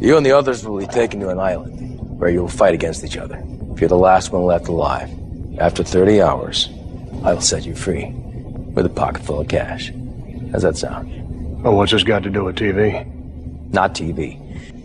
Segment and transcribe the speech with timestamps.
[0.00, 3.04] You and the others will be taken to an island where you will fight against
[3.04, 3.36] each other.
[3.72, 5.10] If you're the last one left alive,
[5.58, 6.70] after 30 hours,
[7.22, 9.92] I will set you free with a pocket full of cash.
[10.52, 11.62] How's that sound?
[11.62, 13.04] Well, what's this got to do with TV?
[13.74, 14.38] Not TV.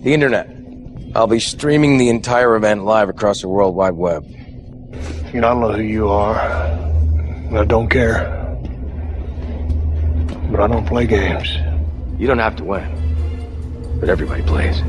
[0.03, 0.49] The internet.
[1.15, 4.25] I'll be streaming the entire event live across the World Wide Web.
[5.33, 6.35] You know, I don't know who you are.
[6.35, 8.25] I don't care.
[10.51, 11.57] But I don't play games.
[12.19, 12.83] You don't have to win,
[13.99, 14.83] but everybody plays.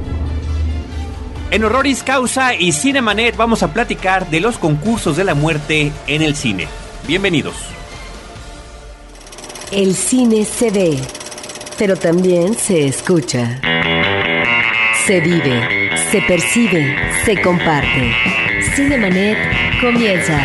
[1.51, 6.23] En Horroris Causa y Cinemanet vamos a platicar de los concursos de la muerte en
[6.23, 6.67] el cine.
[7.07, 7.55] Bienvenidos.
[9.71, 10.99] El cine se ve,
[11.79, 13.61] pero también se escucha.
[15.07, 18.13] Se vive, se percibe, se comparte.
[18.75, 19.39] Cinemanet
[19.81, 20.41] comienza.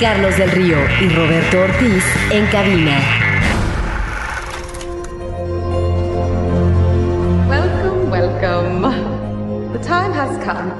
[0.00, 3.23] Carlos del Río y Roberto Ortiz en cabina.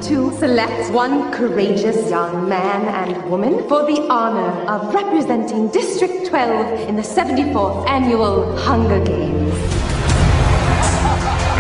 [0.05, 6.89] To select one courageous young man and woman for the honor of representing District 12
[6.91, 9.55] in the 74th Annual Hunger Games.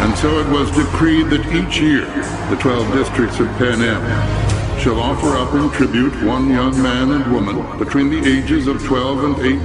[0.05, 2.05] And so it was decreed that each year
[2.51, 7.33] the 12 districts of Pan Am shall offer up in tribute one young man and
[7.33, 9.65] woman between the ages of 12 and 18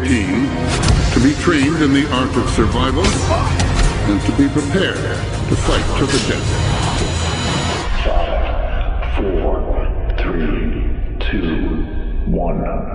[1.11, 4.95] to be trained in the art of survival and to be prepared
[5.49, 6.68] to fight to the death.
[12.49, 12.89] One.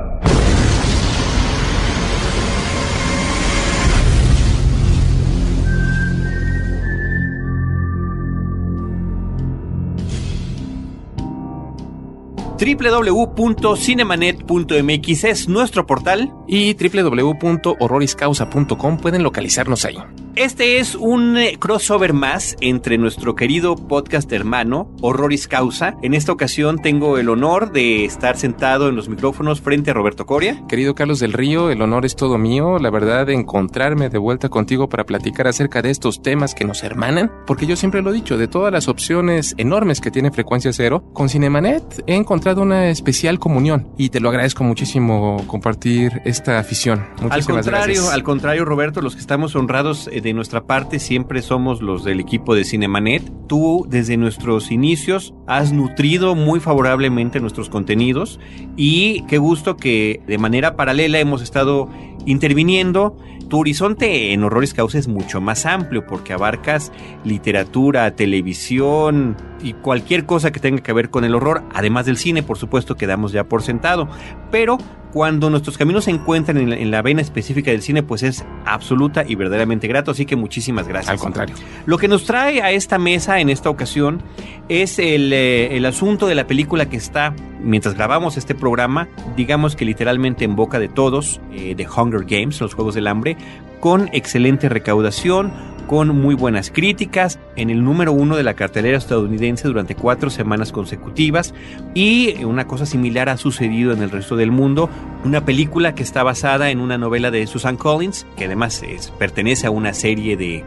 [12.64, 16.32] www.cinemanet.mx es nuestro portal.
[16.46, 19.98] Y www.horroriscausa.com pueden localizarnos ahí.
[20.36, 25.96] Este es un eh, crossover más entre nuestro querido podcast hermano, Horroris Causa.
[26.02, 30.26] En esta ocasión tengo el honor de estar sentado en los micrófonos frente a Roberto
[30.26, 30.60] Coria.
[30.68, 32.80] Querido Carlos del Río, el honor es todo mío.
[32.80, 36.82] La verdad, de encontrarme de vuelta contigo para platicar acerca de estos temas que nos
[36.82, 37.30] hermanan.
[37.46, 41.04] Porque yo siempre lo he dicho, de todas las opciones enormes que tiene Frecuencia Cero,
[41.12, 43.86] con Cinemanet he encontrado una especial comunión.
[43.96, 47.06] Y te lo agradezco muchísimo compartir esta afición.
[47.22, 48.12] Muchísimas al contrario, gracias.
[48.12, 52.18] al contrario, Roberto, los que estamos honrados eh, de nuestra parte siempre somos los del
[52.18, 53.22] equipo de Cinemanet.
[53.46, 58.40] Tú, desde nuestros inicios, has nutrido muy favorablemente nuestros contenidos
[58.76, 61.88] y qué gusto que de manera paralela hemos estado
[62.26, 63.16] interviniendo.
[63.48, 66.90] Tu horizonte en Horroris Causa es mucho más amplio porque abarcas
[67.22, 72.42] literatura, televisión y cualquier cosa que tenga que ver con el horror, además del cine,
[72.42, 74.08] por supuesto, que damos ya por sentado.
[74.50, 74.78] Pero
[75.14, 78.44] cuando nuestros caminos se encuentran en la, en la vena específica del cine, pues es
[78.66, 80.10] absoluta y verdaderamente grato.
[80.10, 81.12] Así que muchísimas gracias.
[81.12, 81.54] Al contrario.
[81.86, 84.24] Lo que nos trae a esta mesa en esta ocasión
[84.68, 89.76] es el, eh, el asunto de la película que está, mientras grabamos este programa, digamos
[89.76, 93.36] que literalmente en boca de todos, eh, de Hunger Games, los Juegos del Hambre,
[93.84, 95.52] con excelente recaudación,
[95.86, 100.72] con muy buenas críticas, en el número uno de la cartelera estadounidense durante cuatro semanas
[100.72, 101.52] consecutivas
[101.92, 104.88] y una cosa similar ha sucedido en el resto del mundo,
[105.22, 108.82] una película que está basada en una novela de Susan Collins, que además
[109.18, 110.64] pertenece a una serie de,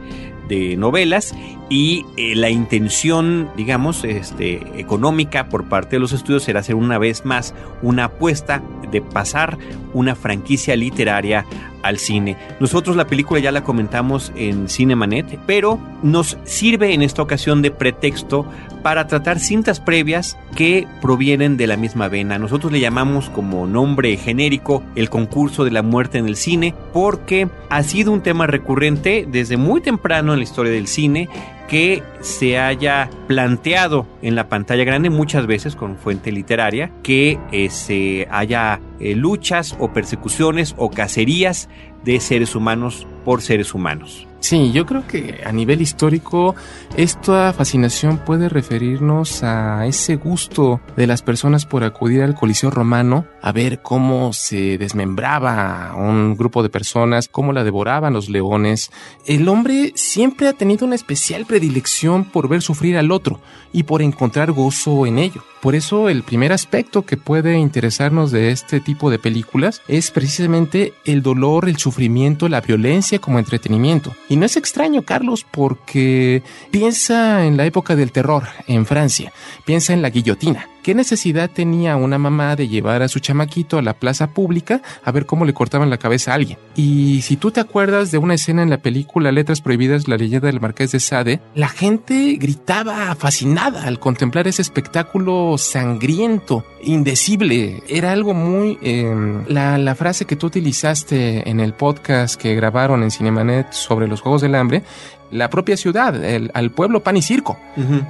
[0.78, 1.36] novelas
[1.70, 6.98] y eh, la intención, digamos, este, económica por parte de los estudios será hacer una
[6.98, 9.58] vez más una apuesta de pasar
[9.94, 11.46] una franquicia literaria
[11.88, 12.38] al cine.
[12.60, 17.72] Nosotros la película ya la comentamos en Cinemanet, pero nos sirve en esta ocasión de
[17.72, 18.46] pretexto
[18.84, 22.38] para tratar cintas previas que provienen de la misma vena.
[22.38, 27.50] Nosotros le llamamos como nombre genérico el concurso de la muerte en el cine porque
[27.70, 31.30] ha sido un tema recurrente desde muy temprano en la historia del cine
[31.68, 37.70] que se haya planteado en la pantalla grande muchas veces con fuente literaria que eh,
[37.70, 41.70] se haya eh, luchas o persecuciones o cacerías
[42.04, 44.27] de seres humanos por seres humanos.
[44.40, 46.56] Sí, yo creo que a nivel histórico
[46.96, 53.26] esta fascinación puede referirnos a ese gusto de las personas por acudir al Coliseo romano
[53.42, 58.92] a ver cómo se desmembraba un grupo de personas, cómo la devoraban los leones.
[59.26, 63.42] El hombre siempre ha tenido una especial predilección por ver sufrir al otro
[63.74, 65.44] y por encontrar gozo en ello.
[65.62, 70.94] Por eso el primer aspecto que puede interesarnos de este tipo de películas es precisamente
[71.04, 74.16] el dolor, el sufrimiento, la violencia como entretenimiento.
[74.30, 79.32] Y no es extraño, Carlos, porque piensa en la época del terror en Francia,
[79.66, 83.82] piensa en la guillotina, ¿Qué necesidad tenía una mamá de llevar a su chamaquito a
[83.82, 86.58] la plaza pública a ver cómo le cortaban la cabeza a alguien?
[86.78, 90.48] Y si tú te acuerdas de una escena en la película Letras Prohibidas, la leyenda
[90.48, 97.84] del Marqués de Sade, la gente gritaba fascinada al contemplar ese espectáculo sangriento, indecible.
[97.90, 98.80] Era algo muy...
[98.82, 104.08] eh, la, la frase que tú utilizaste en el podcast que grabaron en Cinemanet sobre
[104.08, 104.84] los Juegos del Hambre,
[105.32, 107.58] la propia ciudad, el- al pueblo pan y circo.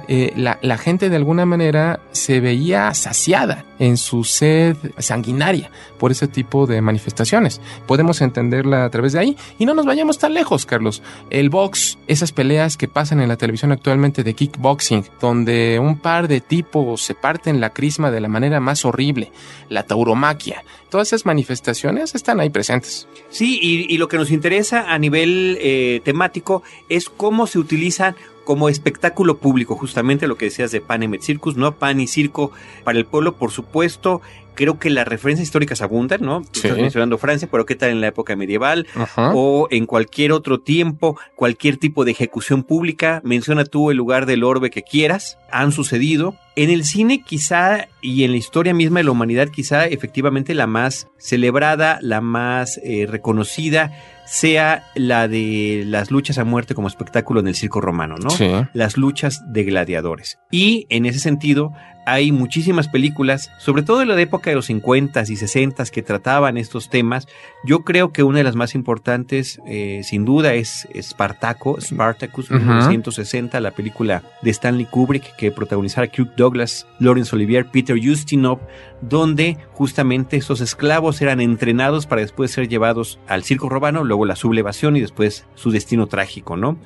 [0.08, 6.10] Eh, la, la gente de alguna manera se veía saciada en su sed sanguinaria por
[6.10, 7.60] ese tipo de manifestaciones.
[7.86, 11.02] Podemos entenderla a través de ahí y no nos vayamos tan lejos, Carlos.
[11.30, 16.28] El box, esas peleas que pasan en la televisión actualmente de kickboxing, donde un par
[16.28, 19.32] de tipos se parten la crisma de la manera más horrible,
[19.68, 23.06] la tauromaquia, todas esas manifestaciones están ahí presentes.
[23.30, 28.16] Sí, y, lo que nos interesa a nivel eh, temático es cómo se utilizan
[28.48, 31.76] como espectáculo público, justamente lo que decías de Pan et Circus, ¿no?
[31.76, 32.50] Pan y circo
[32.82, 34.22] para el pueblo, por supuesto.
[34.54, 36.42] Creo que las referencias históricas abundan, ¿no?
[36.52, 36.62] Sí.
[36.64, 38.86] Estás mencionando Francia, pero ¿qué tal en la época medieval?
[38.94, 39.32] Ajá.
[39.34, 43.20] O en cualquier otro tiempo, cualquier tipo de ejecución pública.
[43.22, 45.36] Menciona tú el lugar del orbe que quieras.
[45.52, 46.34] Han sucedido.
[46.56, 50.66] En el cine quizá y en la historia misma de la humanidad quizá efectivamente la
[50.66, 53.92] más celebrada, la más eh, reconocida
[54.28, 58.30] sea la de las luchas a muerte como espectáculo en el circo romano, ¿no?
[58.30, 58.50] Sí.
[58.74, 60.38] Las luchas de gladiadores.
[60.50, 61.72] Y en ese sentido
[62.12, 66.56] hay muchísimas películas, sobre todo en la época de los 50s y 60s que trataban
[66.56, 67.28] estos temas.
[67.64, 72.58] Yo creo que una de las más importantes, eh, sin duda, es Spartaco, Spartacus, Ujú.
[72.60, 78.58] 1960, la película de Stanley Kubrick que protagonizara Kirk Douglas, Laurence Olivier, Peter Ustinov,
[79.00, 84.36] donde justamente esos esclavos eran entrenados para después ser llevados al circo romano, luego la
[84.36, 86.78] sublevación y después su destino trágico, ¿no?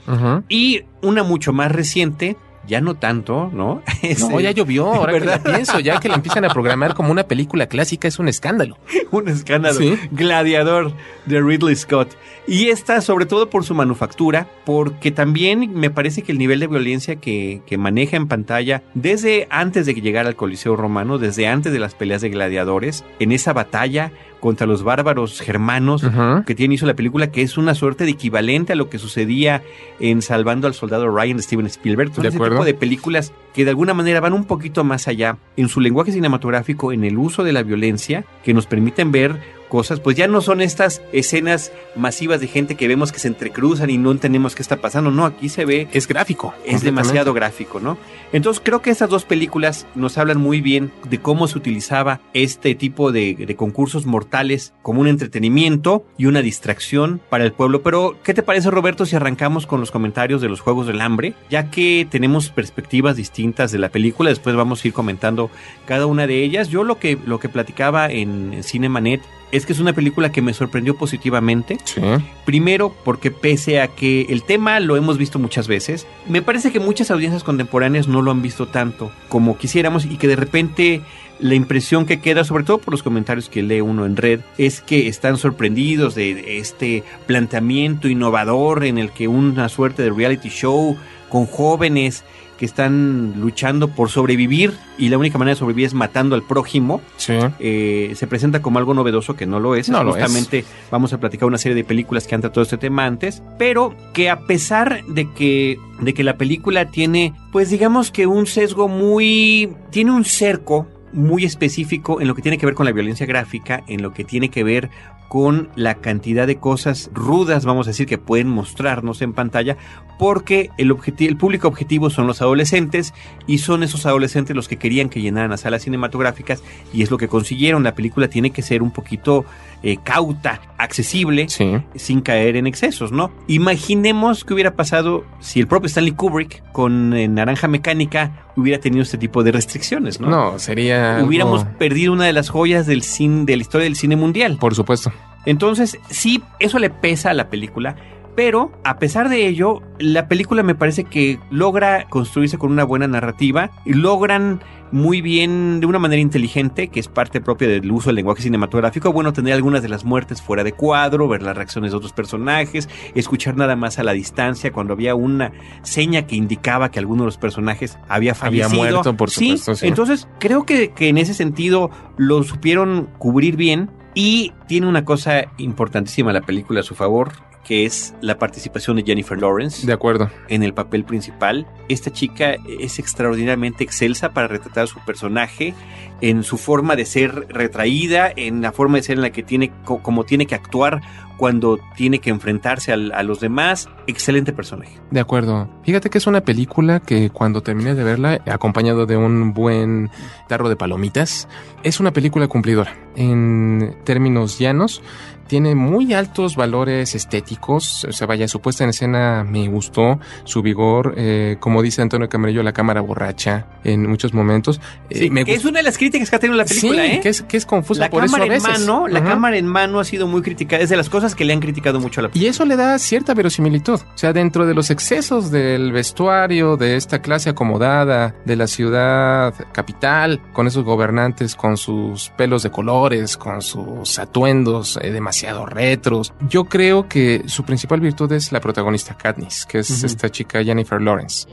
[0.48, 2.36] Y una mucho más reciente,
[2.67, 3.82] ya no tanto, ¿no?
[4.03, 7.12] Es, No, ya llovió, ahora que la pienso, ya que la empiezan a programar como
[7.12, 8.76] una película clásica es un escándalo.
[9.11, 9.79] un escándalo.
[9.79, 9.97] Sí.
[10.11, 10.93] Gladiador
[11.26, 12.17] de Ridley Scott.
[12.47, 16.67] Y esta, sobre todo por su manufactura, porque también me parece que el nivel de
[16.67, 21.47] violencia que, que maneja en pantalla, desde antes de que llegara al Coliseo Romano, desde
[21.47, 24.11] antes de las peleas de gladiadores, en esa batalla
[24.43, 26.05] contra los bárbaros germanos,
[26.44, 29.62] que tiene hizo la película, que es una suerte de equivalente a lo que sucedía
[30.00, 32.12] en Salvando al Soldado Ryan de Steven Spielberg.
[32.12, 32.56] Son De ese acuerdo.
[32.56, 36.11] tipo de películas que de alguna manera van un poquito más allá en su lenguaje
[36.11, 39.39] cinematográfico, en el uso de la violencia, que nos permiten ver
[39.72, 43.88] cosas, pues ya no son estas escenas masivas de gente que vemos que se entrecruzan
[43.88, 45.10] y no entendemos qué está pasando.
[45.10, 46.52] No, aquí se ve Es gráfico.
[46.66, 47.96] es demasiado gráfico, ¿no?
[48.34, 52.74] Entonces creo que estas dos películas nos hablan muy bien de cómo se utilizaba este
[52.74, 57.80] tipo de, de concursos mortales como un entretenimiento y una distracción para el pueblo.
[57.80, 61.32] Pero, ¿qué te parece, Roberto, si arrancamos con los comentarios de los Juegos del Hambre?
[61.48, 65.50] Ya que tenemos perspectivas distintas de la película, después vamos a ir comentando
[65.86, 66.69] cada una de ellas.
[66.69, 69.22] Yo lo que, lo que platicaba en Cinemanet
[69.52, 71.78] es que es una película que me sorprendió positivamente.
[71.84, 72.00] Sí.
[72.44, 76.81] Primero, porque pese a que el tema lo hemos visto muchas veces, me parece que
[76.81, 81.02] muchas audiencias contemporáneas no lo han visto tanto como quisiéramos y que de repente
[81.43, 84.81] la impresión que queda, sobre todo por los comentarios que lee uno en red, es
[84.81, 90.97] que están sorprendidos de este planteamiento innovador en el que una suerte de reality show
[91.29, 92.25] con jóvenes
[92.59, 97.00] que están luchando por sobrevivir y la única manera de sobrevivir es matando al prójimo
[97.17, 97.33] Sí.
[97.59, 99.89] eh, se presenta como algo novedoso que no lo es.
[99.89, 100.23] No lo es.
[100.23, 103.97] Justamente vamos a platicar una serie de películas que han tratado este tema antes, pero
[104.12, 108.87] que a pesar de que, de que la película tiene, pues digamos que un sesgo
[108.87, 109.75] muy...
[109.91, 113.82] tiene un cerco muy específico en lo que tiene que ver con la violencia gráfica,
[113.86, 114.90] en lo que tiene que ver
[115.28, 119.78] con la cantidad de cosas rudas, vamos a decir, que pueden mostrarnos en pantalla,
[120.19, 123.14] porque el, el público objetivo son los adolescentes
[123.46, 127.16] y son esos adolescentes los que querían que llenaran las salas cinematográficas y es lo
[127.16, 127.82] que consiguieron.
[127.82, 129.46] La película tiene que ser un poquito
[129.82, 131.77] eh, cauta, accesible, Sí.
[131.96, 133.31] sin caer en excesos, ¿no?
[133.48, 139.03] Imaginemos qué hubiera pasado si el propio Stanley Kubrick con eh, Naranja Mecánica hubiera tenido
[139.03, 140.29] este tipo de restricciones, ¿no?
[140.29, 141.17] No, sería.
[141.17, 144.58] algo- Hubiéramos perdido una de las joyas del cine, de la historia del cine mundial.
[144.60, 145.12] Por supuesto.
[145.46, 147.96] Entonces, sí, eso le pesa a la película.
[148.34, 153.06] Pero, a pesar de ello, la película me parece que logra construirse con una buena
[153.06, 154.60] narrativa y logran
[154.93, 159.13] muy bien, de una manera inteligente, que es parte propia del uso del lenguaje cinematográfico,
[159.13, 162.89] bueno, tener algunas de las muertes fuera de cuadro, ver las reacciones de otros personajes,
[163.15, 167.27] escuchar nada más a la distancia cuando había una seña que indicaba que alguno de
[167.27, 168.77] los personajes había Había fallecido.
[168.77, 169.87] muerto, por supuesto, sí.
[169.89, 175.44] Entonces, creo que, que en ese sentido lo supieron cubrir bien y tiene una cosa
[175.58, 177.32] importantísima la película a su favor,
[177.64, 180.31] que es la participación de Jennifer Lawrence De acuerdo.
[180.48, 181.66] en el papel principal.
[181.88, 185.74] Esta chica es extraordinariamente excelsa para retratar a su personaje
[186.20, 189.72] en su forma de ser retraída, en la forma de ser en la que tiene,
[189.84, 191.00] co- como tiene que actuar
[191.36, 193.88] cuando tiene que enfrentarse al- a los demás.
[194.06, 195.00] Excelente personaje.
[195.10, 195.69] De acuerdo.
[195.82, 200.10] Fíjate que es una película que cuando terminé de verla, acompañado de un buen
[200.48, 201.48] tarro de palomitas,
[201.82, 202.94] es una película cumplidora.
[203.16, 205.02] En términos llanos,
[205.46, 208.05] tiene muy altos valores estéticos.
[208.08, 212.29] O sea, vaya, su puesta en escena me gustó, su vigor, eh, como dice Antonio
[212.29, 214.81] Camarillo, la cámara borracha en muchos momentos.
[215.11, 217.11] Eh, Sí, me que es una de las críticas que ha tenido la película, sí,
[217.13, 217.20] ¿eh?
[217.22, 219.29] que es, que es confusa la por eso cámara en mano, la Ajá.
[219.29, 220.82] cámara en mano ha sido muy criticada.
[220.82, 222.99] Es de las cosas que le han criticado mucho a la Y eso le da
[222.99, 224.01] cierta verosimilitud.
[224.01, 229.55] O sea, dentro de los excesos del vestuario de esta clase acomodada de la ciudad
[229.72, 236.34] capital, con esos gobernantes con sus pelos de colores, con sus atuendos eh, demasiado retros,
[236.51, 241.01] yo creo que su principal virtud es la protagonista Katniss, que es esta chica Jennifer
[241.01, 241.48] Lawrence.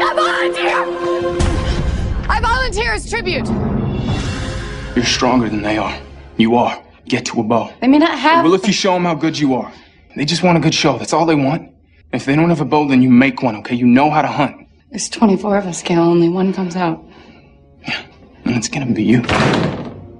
[0.00, 0.84] I volunteer!
[2.30, 3.46] I volunteer as tribute!
[4.96, 5.94] You're stronger than they are.
[6.38, 6.82] You are.
[7.06, 7.70] Get to a bow.
[7.80, 8.44] They may not have.
[8.44, 9.70] Well, if you show them how good you are,
[10.16, 10.96] they just want a good show.
[10.96, 11.70] That's all they want.
[12.12, 13.74] If they don't have a bow, then you make one, okay?
[13.74, 14.66] You know how to hunt.
[14.90, 16.00] There's 24 of us, Gail.
[16.00, 17.04] Only one comes out.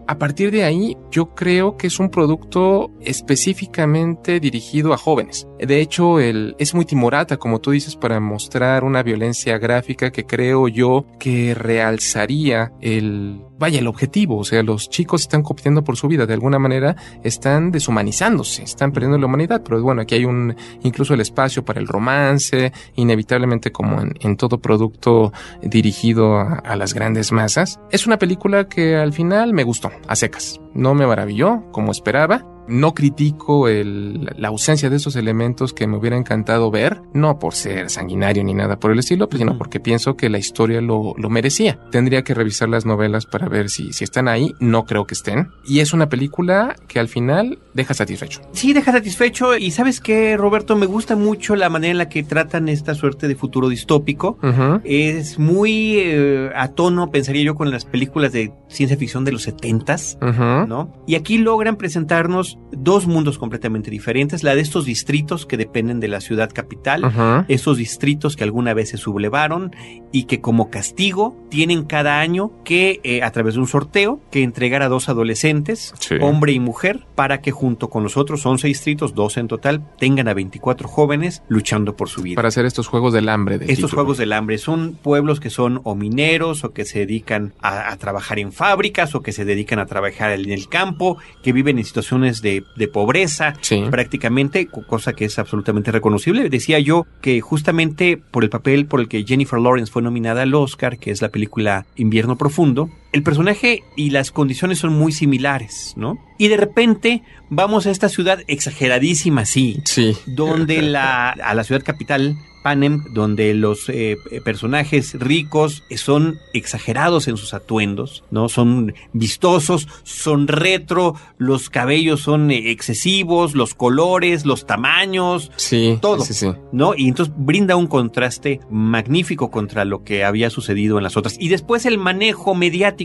[0.06, 5.46] A partir de ahí, yo creo que es un producto específicamente dirigido a jóvenes.
[5.58, 10.26] De hecho, el, es muy timorata, como tú dices, para mostrar una violencia gráfica que
[10.26, 14.38] creo yo que realzaría el, vaya, el objetivo.
[14.38, 16.26] O sea, los chicos están compitiendo por su vida.
[16.26, 19.62] De alguna manera están deshumanizándose, están perdiendo la humanidad.
[19.64, 24.58] Pero bueno, aquí hay un, incluso el espacio para el romance, inevitablemente como en, todo
[24.58, 27.80] producto dirigido a, a las grandes masas.
[27.90, 30.60] Es una película que al final me gustó, a secas.
[30.74, 32.51] No me maravilló como esperaba.
[32.68, 37.54] No critico el- la ausencia de esos elementos que me hubiera encantado ver, no por
[37.54, 41.14] ser sanguinario ni nada por el estilo, pues, sino porque pienso que la historia lo,
[41.16, 41.78] lo merecía.
[41.90, 45.48] Tendría que revisar las novelas para ver si, si están ahí, no creo que estén.
[45.66, 48.40] Y es una película que al final deja satisfecho.
[48.52, 49.56] Sí, deja satisfecho.
[49.56, 53.28] Y sabes qué, Roberto, me gusta mucho la manera en la que tratan esta suerte
[53.28, 54.38] de futuro distópico.
[54.84, 59.42] Es muy eh, a tono, pensaría yo, con las películas de ciencia ficción de los
[59.42, 60.66] setentas, Ujú.
[60.66, 60.92] ¿no?
[61.06, 64.42] Y aquí logran presentarnos dos mundos completamente diferentes.
[64.42, 68.90] La de estos distritos que dependen de la ciudad capital, esos distritos que alguna vez
[68.90, 69.74] se sublevaron
[70.12, 74.42] y que como castigo tienen cada año que, eh, a través de un sorteo, que
[74.42, 76.16] entregar a dos adolescentes, Sí.
[76.20, 80.28] hombre y mujer, para que junto con los otros 11 distritos, 12 en total, tengan
[80.28, 82.36] a 24 jóvenes luchando por su vida.
[82.36, 83.56] Para hacer estos juegos del hambre.
[83.56, 83.88] Estos título.
[83.94, 87.96] juegos del hambre son pueblos que son o mineros o que se dedican a, a
[87.96, 91.84] trabajar en fábricas o que se dedican a trabajar en el campo, que viven en
[91.84, 93.84] situaciones de, de pobreza Sí.
[93.90, 96.48] prácticamente, co- cosa que es absolutamente reconocible.
[96.50, 100.54] Decía yo que justamente por el papel por el que Jennifer Lawrence fue nominada al
[100.54, 105.92] Oscar, que es la película Invierno Profundo, el personaje y las condiciones son muy similares,
[105.96, 106.18] ¿no?
[106.38, 110.16] Y de repente vamos a esta ciudad exageradísima, sí, Sí.
[110.26, 117.36] donde la, a la ciudad capital, Panem, donde los eh, personajes ricos son exagerados en
[117.36, 118.48] sus atuendos, ¿no?
[118.48, 125.98] Son vistosos, son retro, los cabellos son excesivos, los colores, los tamaños, Sí.
[126.00, 126.24] Todo.
[126.24, 126.52] Sí, sí.
[126.70, 126.94] ¿no?
[126.96, 131.36] Y entonces brinda un contraste magnífico contra lo que había sucedido en las otras.
[131.40, 133.01] Y después el manejo mediático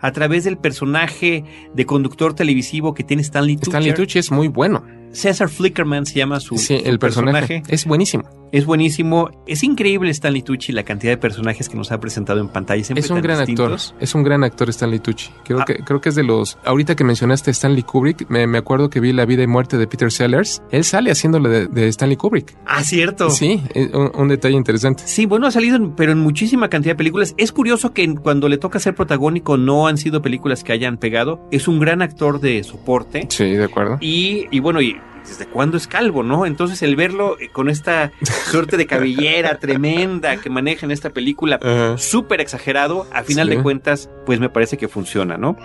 [0.00, 3.70] a través del personaje de conductor televisivo que tiene Stanley Tucci.
[3.70, 4.84] Stanley Tucci es muy bueno.
[5.12, 8.37] César Flickerman se llama su, Sí, su el personaje, es buenísimo.
[8.52, 9.30] Es buenísimo.
[9.46, 12.82] Es increíble Stanley Tucci la cantidad de personajes que nos ha presentado en pantalla.
[12.84, 13.88] siempre Es un gran distintos.
[13.90, 14.02] actor.
[14.02, 15.30] Es un gran actor Stanley Tucci.
[15.44, 15.64] Creo Ah.
[15.64, 16.58] que creo que es de los.
[16.64, 19.76] Ahorita que mencionaste a Stanley Kubrick, me, me acuerdo que vi La vida y muerte
[19.78, 20.62] de Peter Sellers.
[20.70, 22.56] Él sale haciéndole de, de Stanley Kubrick.
[22.66, 23.30] Ah, cierto.
[23.30, 25.02] Sí, es un, un detalle interesante.
[25.06, 27.34] Sí, bueno, ha salido, en- pero en muchísima cantidad de películas.
[27.36, 31.40] Es curioso que cuando le toca ser protagónico no han sido películas que hayan pegado.
[31.50, 33.26] Es un gran actor de soporte.
[33.30, 33.98] Sí, de acuerdo.
[34.00, 34.96] Y, y bueno, y
[35.26, 36.46] desde cuándo es calvo, ¿no?
[36.46, 38.12] Entonces el verlo eh, con esta
[38.50, 41.98] suerte de cabellera tremenda que maneja en esta película, Ajá.
[41.98, 43.56] súper exagerado, a final Sí.
[43.56, 45.56] de cuentas, pues me parece que funciona, ¿no?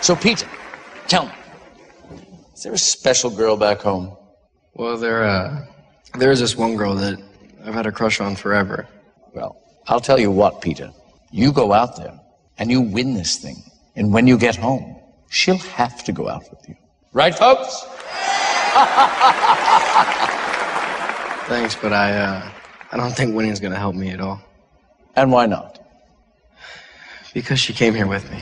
[0.00, 0.48] So, Peter,
[1.08, 1.32] tell me,
[2.54, 4.16] is there a special girl back home?
[4.74, 5.66] Well, there, uh,
[6.18, 7.18] there is this one girl that
[7.66, 8.88] I've had a crush on forever.
[9.34, 10.90] Well, I'll tell you what, Peter.
[11.32, 12.18] You go out there
[12.58, 13.62] and you win this thing.
[13.96, 14.96] And when you get home,
[15.28, 16.76] she'll have to go out with you.
[17.12, 17.84] Right, folks?
[21.48, 22.50] Thanks, but I, uh,
[22.92, 24.40] I don't think winning's gonna help me at all.
[25.16, 25.80] And why not?
[27.34, 28.38] Because she came here with me.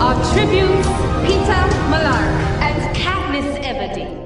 [0.00, 0.88] Our tributes,
[1.26, 4.18] Peter Malark and Katniss Everdeen.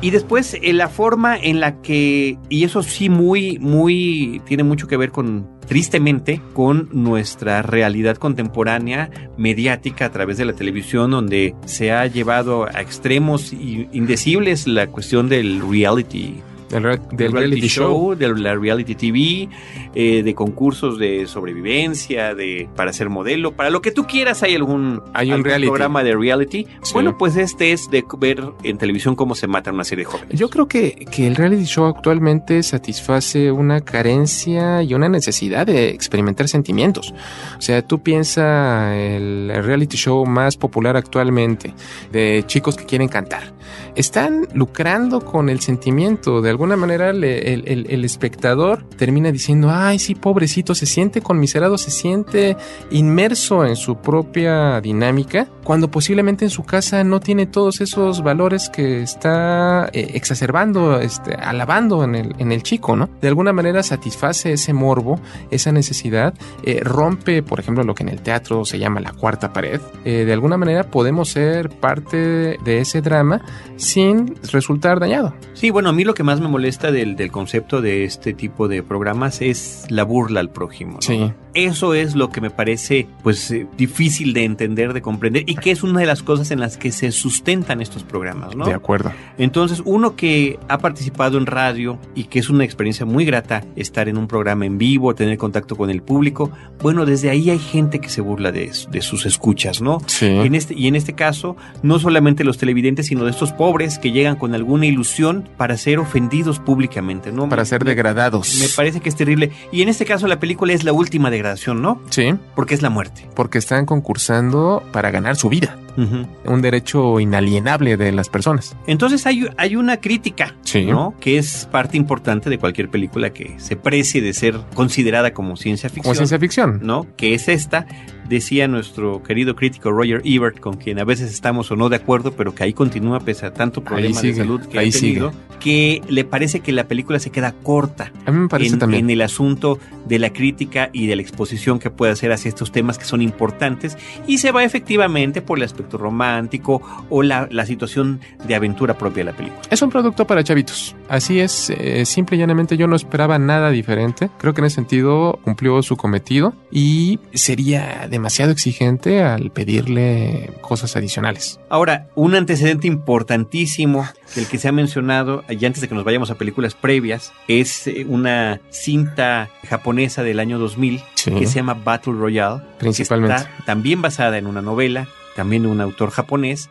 [0.00, 4.88] Y después eh, la forma en la que, y eso sí muy, muy, tiene mucho
[4.88, 11.54] que ver con, tristemente, con nuestra realidad contemporánea mediática a través de la televisión, donde
[11.64, 16.42] se ha llevado a extremos indecibles la cuestión del reality.
[16.72, 18.14] Del, re- del reality show.
[18.16, 19.48] de la reality TV,
[19.94, 24.54] eh, de concursos de sobrevivencia, de para ser modelo, para lo que tú quieras hay
[24.54, 25.68] algún, Hay un algún reality.
[25.68, 26.66] programa de reality.
[26.82, 26.92] Sí.
[26.94, 30.38] Bueno, pues este es de ver en televisión cómo se matan una serie de jóvenes.
[30.38, 35.90] Yo creo que, que el reality show actualmente satisface una carencia y una necesidad de
[35.90, 37.14] experimentar sentimientos.
[37.58, 41.74] O sea, tú piensa el reality show más popular actualmente
[42.10, 43.52] de chicos que quieren cantar.
[43.94, 46.40] Están lucrando con el sentimiento.
[46.40, 51.90] De alguna manera el- el espectador termina diciendo, ay, sí, pobrecito, se siente conmiserado, se
[51.90, 52.56] siente
[52.90, 58.68] inmerso en su propia dinámica, cuando posiblemente en su casa no tiene todos esos valores
[58.68, 63.08] que está eh, exacerbando, este, alabando en el, en el chico, ¿no?
[63.20, 68.08] De alguna manera satisface ese morbo, esa necesidad, eh, rompe, por ejemplo, lo que en
[68.08, 69.80] el teatro se llama la cuarta pared.
[70.04, 73.40] Eh, de alguna manera podemos ser parte de ese drama
[73.76, 75.34] sin resultar dañado.
[75.54, 78.68] Sí, bueno, a mí lo que más me molesta del, del concepto de este tipo
[78.68, 80.94] de programas es la burla al prójimo.
[80.94, 81.00] ¿no?
[81.00, 81.32] Sí.
[81.54, 85.70] Eso es lo que me parece pues eh, difícil de entender, de comprender y que
[85.70, 88.64] es una de las cosas en las que se sustentan estos programas, ¿no?
[88.64, 89.12] De acuerdo.
[89.36, 94.08] Entonces, uno que ha participado en radio y que es una experiencia muy grata estar
[94.08, 98.00] en un programa en vivo, tener contacto con el público, bueno, desde ahí hay gente
[98.00, 100.00] que se burla de, de sus escuchas, ¿no?
[100.06, 100.26] Sí.
[100.26, 104.10] En este, y en este caso, no solamente los televidentes, sino de estos pobres que
[104.10, 106.31] llegan con alguna ilusión para ser ofendidos
[106.64, 107.48] públicamente, ¿no?
[107.48, 108.56] Para ser degradados.
[108.58, 109.52] Me parece que es terrible.
[109.70, 112.00] Y en este caso, la película es la última degradación, ¿no?
[112.10, 112.34] Sí.
[112.54, 113.28] Porque es la muerte.
[113.34, 115.76] Porque están concursando para ganar su vida.
[115.96, 118.76] Un derecho inalienable de las personas.
[118.86, 120.84] Entonces hay, hay una crítica, Sí.
[120.86, 121.14] ¿no?
[121.20, 125.88] Que es parte importante de cualquier película que se precie de ser considerada como ciencia
[125.88, 126.04] ficción.
[126.04, 126.80] Como ciencia ficción.
[126.82, 127.06] ¿no?
[127.16, 127.86] Que es esta,
[128.28, 132.32] decía nuestro querido crítico Roger Ebert, con quien a veces estamos o no de acuerdo,
[132.32, 135.42] pero que ahí continúa pese a tanto problema sigue, de salud que ha tenido, sigue.
[135.60, 139.04] que le parece que la película se queda corta A mí me parece en, también.
[139.04, 142.72] en el asunto de la crítica y de la exposición que puede hacer hacia estos
[142.72, 147.66] temas que son importantes y se va efectivamente por el aspecto romántico o la, la
[147.66, 149.60] situación de aventura propia de la película.
[149.70, 150.94] Es un producto para chavitos.
[151.08, 154.30] Así es, eh, simple y llanamente yo no esperaba nada diferente.
[154.38, 160.96] Creo que en ese sentido cumplió su cometido y sería demasiado exigente al pedirle cosas
[160.96, 161.60] adicionales.
[161.68, 166.30] Ahora, un antecedente importantísimo del que se ha mencionado, y antes de que nos vayamos
[166.30, 171.30] a películas previas, es eh, una cinta japonesa del año 2000 Sí.
[171.30, 172.62] que se llama Battle Royale.
[172.78, 173.36] Principalmente.
[173.36, 176.68] Está también basada en una novela, también un autor japonés,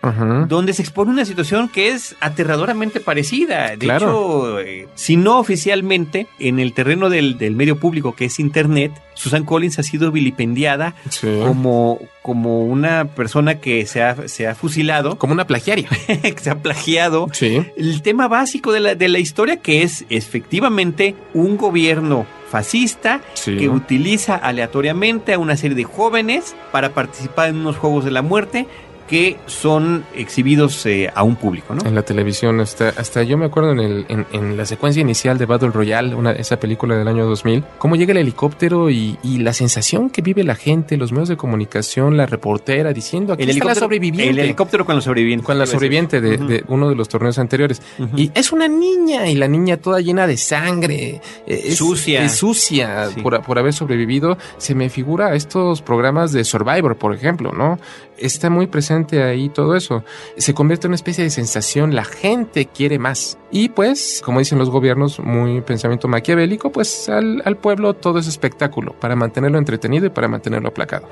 [0.47, 3.69] donde se expone una situación que es aterradoramente parecida.
[3.71, 4.59] De Claro.
[4.59, 8.91] hecho, eh, si no oficialmente, en el terreno del, del medio público que es Internet,
[9.13, 11.27] Susan Collins ha sido vilipendiada Sí.
[11.45, 15.89] como, como una persona que se ha, se ha fusilado, Como una plagiaria.
[16.07, 17.27] que se ha plagiado.
[17.33, 17.65] Sí.
[17.77, 23.57] El tema básico de la, de la historia que es efectivamente un gobierno fascista Sí.
[23.57, 28.21] que utiliza aleatoriamente a una serie de jóvenes para participar en unos juegos de la
[28.21, 28.67] muerte
[29.11, 31.85] que son exhibidos eh, a un público, ¿no?
[31.85, 35.37] En la televisión, hasta, hasta yo me acuerdo en, el, en, en la secuencia inicial
[35.37, 39.39] de Battle Royale, una, esa película del año 2000, cómo llega el helicóptero y, y
[39.39, 43.65] la sensación que vive la gente, los medios de comunicación, la reportera diciendo aquí está
[43.65, 44.29] la sobreviviente.
[44.29, 45.45] el helicóptero con los sobrevivientes.
[45.45, 47.81] con la sobreviviente de, uno de los torneos anteriores.
[48.15, 51.19] Y es una niña, y la niña toda llena de sangre.
[51.45, 52.23] eh, es- Sucia.
[52.23, 53.19] Es sucia Sí.
[53.21, 54.37] por, por haber sobrevivido.
[54.57, 57.77] Se me figura estos programas de Survivor, por ejemplo, ¿no?
[58.17, 60.03] Está muy presente ahí todo eso.
[60.37, 63.37] Se convierte en una especie de sensación, la gente quiere más.
[63.51, 68.93] Y pues, como dicen los gobiernos, muy pensamiento maquiavélico, pues al pueblo todo es espectáculo,
[68.93, 71.07] para mantenerlo entretenido y para mantenerlo aplacado.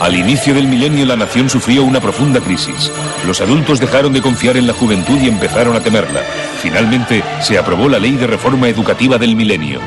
[0.00, 2.92] Al inicio del milenio la nación sufrió una profunda crisis.
[3.26, 6.20] Los adultos dejaron de confiar en la juventud y empezaron a temerla.
[6.60, 9.80] Finalmente se aprobó la ley de reforma educativa del milenio.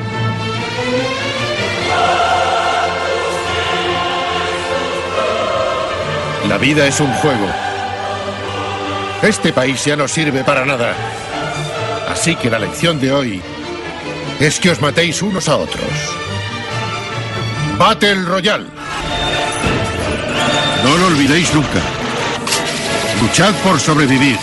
[6.49, 7.45] La vida es un juego.
[9.21, 10.95] Este país ya no sirve para nada.
[12.09, 13.39] Así que la lección de hoy
[14.39, 15.85] es que os matéis unos a otros.
[17.77, 18.65] Battle Royale.
[20.83, 21.81] No lo olvidéis nunca.
[23.21, 24.39] Luchad por sobrevivir.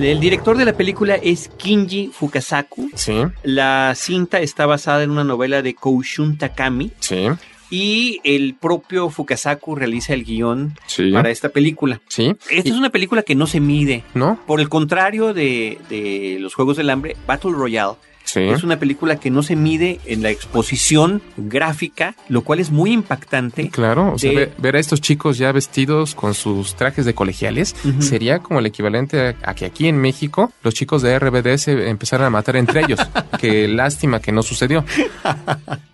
[0.00, 2.90] El director de la película es Kinji Fukasaku.
[2.94, 3.22] Sí.
[3.44, 6.90] La cinta está basada en una novela de Koushun Takami.
[6.98, 7.28] Sí.
[7.70, 11.10] Y el propio Fukasaku realiza el guion Sí.
[11.12, 12.00] para esta película.
[12.08, 12.34] Sí.
[12.50, 14.04] Esta es una película que no se mide.
[14.14, 14.40] ¿No?
[14.46, 17.96] Por el contrario de, de los Juegos del Hambre, Battle Royale
[18.28, 18.40] Sí.
[18.40, 22.92] es una película que no se mide en la exposición gráfica, lo cual es muy
[22.92, 23.70] impactante.
[23.70, 27.74] Claro, o sea, de- ver a estos chicos ya vestidos con sus trajes de colegiales
[28.00, 31.88] sería como el equivalente a, a que aquí en México los chicos de RBD se
[31.88, 33.00] empezaran a matar entre ellos.
[33.40, 34.84] Qué lástima que no sucedió.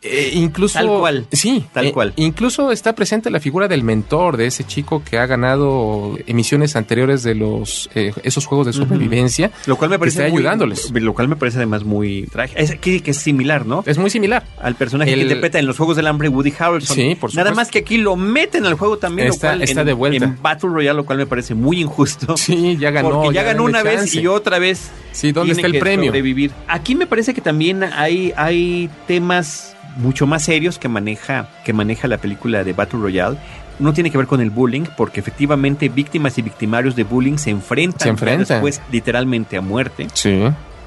[0.06, 1.26] Eh, incluso Tal cual.
[1.32, 2.12] Sí, Tal eh, cual.
[2.16, 7.22] Incluso está presente la figura del mentor de ese chico que ha ganado emisiones anteriores
[7.22, 9.50] de los eh, esos juegos de supervivencia.
[9.66, 10.90] Lo cual me que parece está muy- ayudándoles.
[10.92, 12.60] Lo cual me parece además muy trágico.
[12.60, 13.82] Es, que, que es similar, ¿no?
[13.86, 14.44] Es muy similar.
[14.60, 16.94] Al personaje El- que interpreta en los Juegos del Hambre Woody Harrelson.
[16.96, 17.54] Sí, por Nada supuesto.
[17.56, 19.28] más que aquí lo meten al juego también.
[19.28, 20.24] Está- lo cual está en, de vuelta.
[20.24, 22.36] En Battle Royale, lo cual me parece muy injusto.
[22.44, 23.10] Sí, ya ganó.
[23.22, 24.90] Porque ya, ganó denle una vez y otra vez.
[25.12, 26.06] Sí, ¿dónde está el premio?
[26.06, 26.50] Sobrevivir.
[26.68, 32.08] Aquí me parece que también hay, hay temas mucho más serios que maneja, que maneja
[32.08, 33.38] la película de Battle Royale.
[33.78, 37.50] Uno tiene que ver con el bullying, porque efectivamente víctimas y victimarios de bullying se
[37.50, 38.46] enfrentan, Se enfrentan.
[38.46, 40.06] ya después literalmente a muerte.
[40.14, 40.42] Sí.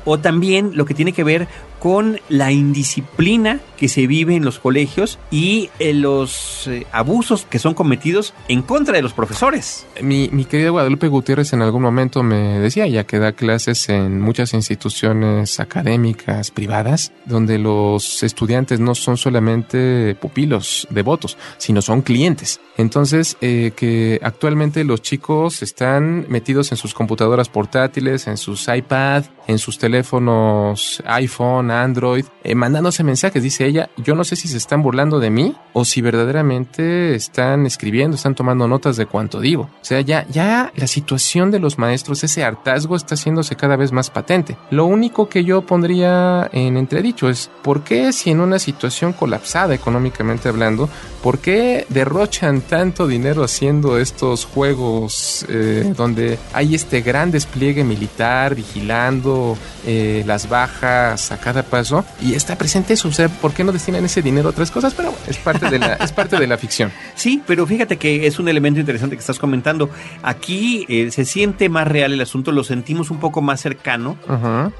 [0.09, 4.59] O también lo que tiene que ver con la indisciplina que se vive en los
[4.59, 9.85] colegios y eh, los eh, abusos que son cometidos en contra de los profesores.
[10.01, 14.19] Mi, mi querida Guadalupe Gutiérrez en algún momento me decía, ya que da clases en
[14.19, 22.59] muchas instituciones académicas privadas, donde los estudiantes no son solamente pupilos devotos, sino son clientes.
[22.77, 29.25] Entonces, eh, que actualmente los chicos están metidos en sus computadoras portátiles, en sus iPad,
[29.47, 34.57] en sus teléfonos iPhone, Android, eh, mandándose mensajes, dice ella, yo no sé si se
[34.57, 39.63] están burlando de mí o si verdaderamente están escribiendo, están tomando notas de cuanto digo.
[39.63, 43.91] O sea, ya, ya la situación de los maestros, ese hartazgo está haciéndose cada vez
[43.91, 44.57] más patente.
[44.71, 49.73] Lo único que yo pondría en entredicho es, ¿por qué si en una situación colapsada
[49.73, 50.89] económicamente hablando,
[51.21, 58.55] ¿por qué derrochan tanto dinero haciendo estos juegos eh, donde hay este gran despliegue militar
[58.55, 63.07] vigilando eh, las bajas a cada paso y está presente eso?
[63.07, 64.93] O sea, ¿por qué no destinan ese dinero a otras cosas?
[64.93, 66.91] Pero bueno, es parte de la, es parte de la ficción.
[67.15, 69.89] Sí, pero fíjate que es un elemento interesante que estás comentando.
[70.21, 74.17] Aquí eh, se siente más real el asunto, lo sentimos un poco más cercano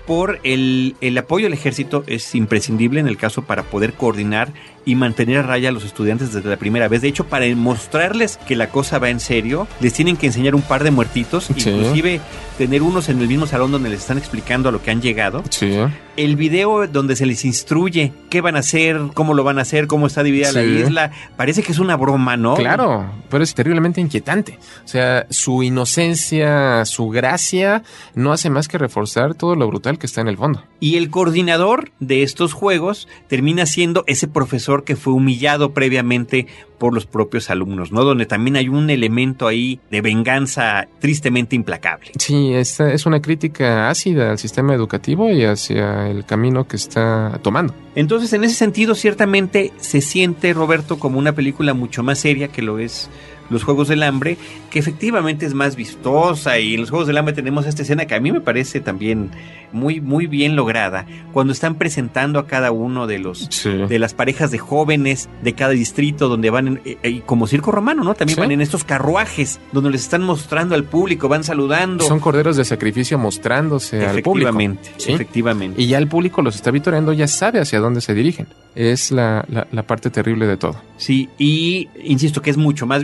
[0.05, 4.53] por el, el apoyo al ejército es imprescindible en el caso para poder coordinar
[4.87, 7.01] y mantener a raya a los estudiantes desde la primera vez.
[7.01, 10.61] De hecho, para mostrarles que la cosa va en serio, les tienen que enseñar un
[10.61, 11.69] par de muertitos, Sí.
[11.69, 12.21] inclusive
[12.57, 15.43] tener unos en el mismo salón donde les están explicando a lo que han llegado.
[15.49, 15.77] Sí.
[16.15, 19.85] El video donde se les instruye qué van a hacer, cómo lo van a hacer,
[19.85, 22.55] cómo está dividida la isla, parece que es una broma, ¿no?
[22.55, 24.57] Claro, pero es terriblemente inquietante.
[24.83, 27.83] O sea, su inocencia, su gracia,
[28.15, 30.63] no hace más que reforzar todo lo brutal que está en el fondo.
[30.79, 36.93] Y el coordinador de estos juegos termina siendo ese profesor que fue humillado previamente por
[36.93, 38.03] los propios alumnos, ¿no?
[38.03, 42.11] Donde también hay un elemento ahí de venganza tristemente implacable.
[42.17, 47.39] Sí, esta es una crítica ácida al sistema educativo y hacia el camino que está
[47.41, 47.73] tomando.
[47.95, 52.61] Entonces, en ese sentido, ciertamente se siente, Roberto, como una película mucho más seria que
[52.61, 53.09] lo es
[53.49, 54.37] los Juegos del Hambre,
[54.69, 58.15] que efectivamente es más vistosa y en los Juegos del Hambre tenemos esta escena que
[58.15, 59.31] a mí me parece también
[59.73, 64.49] muy muy bien lograda, cuando están presentando a cada uno de los de las parejas
[64.51, 68.13] de jóvenes de cada distrito donde van en- eh, eh, como circo romano, ¿no?
[68.15, 68.41] También Sí.
[68.41, 72.05] van en estos carruajes donde les están mostrando al público, van saludando.
[72.05, 74.49] Son corderos de sacrificio mostrándose al público.
[74.49, 75.11] Efectivamente, Sí.
[75.13, 75.81] efectivamente.
[75.81, 78.47] Y ya el público los está vitoreando, ya sabe hacia dónde se dirigen.
[78.75, 80.75] Es la, la- la parte terrible de todo.
[80.97, 83.03] Sí, y insisto que es mucho más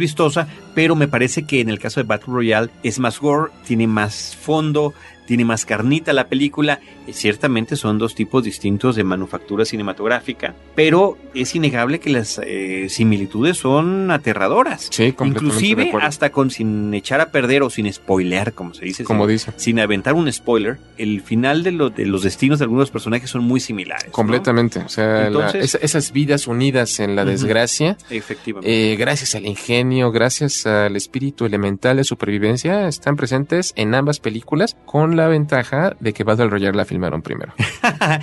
[0.74, 4.36] pero me parece que en el caso de Battle Royale es más gore, tiene más
[4.40, 4.94] fondo,
[5.26, 6.80] tiene más carnita la película.
[7.08, 12.88] Eh, Ciertamente son dos tipos distintos de manufactura cinematográfica, pero es innegable que las eh,
[12.90, 14.88] similitudes son aterradoras.
[14.92, 19.04] Sí, completamente Inclusive hasta con sin echar a perder o sin spoilear, como se dice.
[19.04, 19.52] Como sin, dice.
[19.58, 23.44] Sin aventar un spoiler, el final de, lo- de los destinos de algunos personajes son
[23.44, 24.08] muy similares.
[24.08, 24.12] ¿no?
[24.12, 24.80] Completamente.
[24.80, 28.94] O sea, la- Entonces- esa- esas vidas unidas en la desgracia, Efectivamente.
[28.94, 34.76] eh, gracias al ingenio, gracias al espíritu elemental de supervivencia, están presentes en ambas películas
[34.86, 37.54] con la ventaja de que Battle Royale la filmaron primero.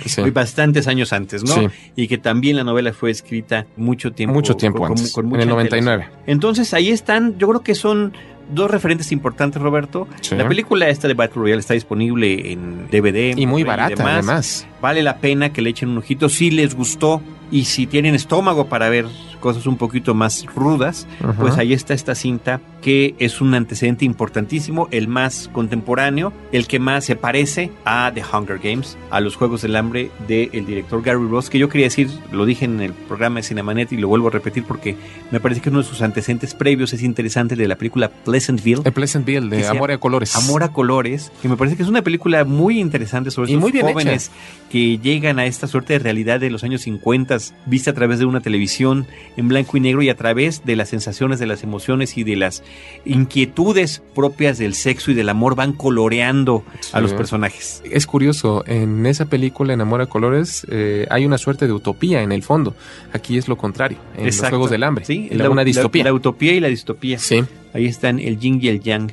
[0.05, 0.29] Sí.
[0.31, 1.53] Bastantes años antes, ¿no?
[1.53, 1.67] Sí.
[1.95, 4.33] Y que también la novela fue escrita mucho tiempo.
[4.33, 5.93] Mucho tiempo con- antes, con en mucha el 99.
[6.03, 6.23] antelación.
[6.27, 8.13] Entonces ahí están, yo creo que son
[8.53, 10.07] dos referentes importantes, Roberto.
[10.21, 10.35] Sí.
[10.35, 13.37] La película esta de Battle Royale está disponible en DVD.
[13.37, 14.13] Y muy barata, demás.
[14.17, 14.67] además.
[14.81, 18.67] Vale la pena que le echen un ojito si les gustó y si tienen estómago
[18.67, 19.05] para ver
[19.41, 24.87] cosas un poquito más rudas, pues ahí está esta cinta que es un antecedente importantísimo,
[24.91, 29.61] el más contemporáneo, el que más se parece a The Hunger Games, a los Juegos
[29.61, 33.37] del Hambre del director Gary Ross, que yo quería decir, lo dije en el programa
[33.37, 34.95] de Cinemanet y lo vuelvo a repetir porque
[35.31, 38.81] me parece que uno de sus antecedentes previos es interesante de la película Pleasantville.
[38.83, 40.35] El Pleasantville, de Amor a Colores.
[40.35, 44.31] Amor a Colores, que me parece que es una película muy interesante sobre estos jóvenes
[44.71, 48.25] que llegan a esta suerte de realidad de los años 50, vista a través de
[48.25, 49.05] una televisión
[49.37, 52.35] en blanco y negro y a través de las sensaciones, de las emociones y de
[52.35, 52.63] las
[53.05, 57.81] inquietudes propias del sexo y del amor van coloreando a los personajes.
[57.85, 62.21] Es curioso, en esa película, En Amor a Colores, eh, hay una suerte de utopía
[62.21, 62.75] en el fondo.
[63.13, 65.05] Aquí es lo contrario, en los Juegos del Hambre.
[65.05, 66.03] Sí, la, una distopía.
[66.03, 67.19] La, utopía y la distopía.
[67.19, 67.43] Sí.
[67.73, 69.11] Ahí están el yin y el yang.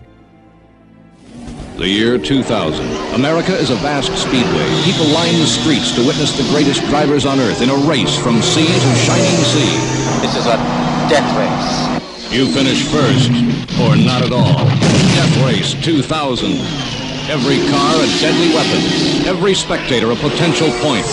[1.78, 2.74] The year 2000.
[3.14, 4.66] America is a vast speedway.
[4.82, 8.42] People line the streets to witness the greatest drivers on earth in a race from
[8.42, 9.97] sea to shining sea.
[10.20, 10.56] This is a
[11.08, 12.32] death race.
[12.32, 13.30] You finish first,
[13.80, 14.66] or not at all.
[15.14, 16.58] Death Race 2000.
[17.30, 18.82] Every car a deadly weapon.
[19.28, 21.06] Every spectator a potential point.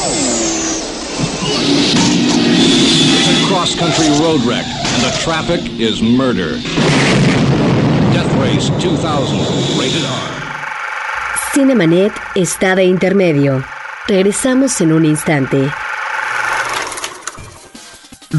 [3.14, 6.58] It's a cross-country road wreck, and the traffic is murder.
[8.12, 9.38] Death Race 2000.
[9.80, 10.32] Rated R.
[11.54, 13.64] Cinemanet está de intermedio.
[14.08, 15.70] Regresamos en un instante.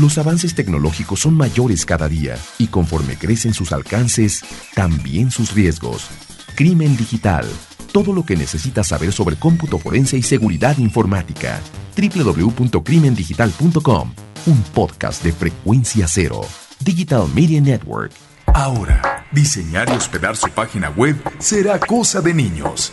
[0.00, 4.42] Los avances tecnológicos son mayores cada día y conforme crecen sus alcances,
[4.74, 6.08] también sus riesgos.
[6.54, 7.46] Crimen digital.
[7.94, 11.62] Todo lo que necesitas saber sobre cómputo forense y seguridad informática.
[11.96, 14.12] www.crimendigital.com.
[14.44, 16.42] Un podcast de frecuencia cero.
[16.80, 18.12] Digital Media Network.
[18.48, 22.92] Ahora, diseñar y hospedar su página web será cosa de niños.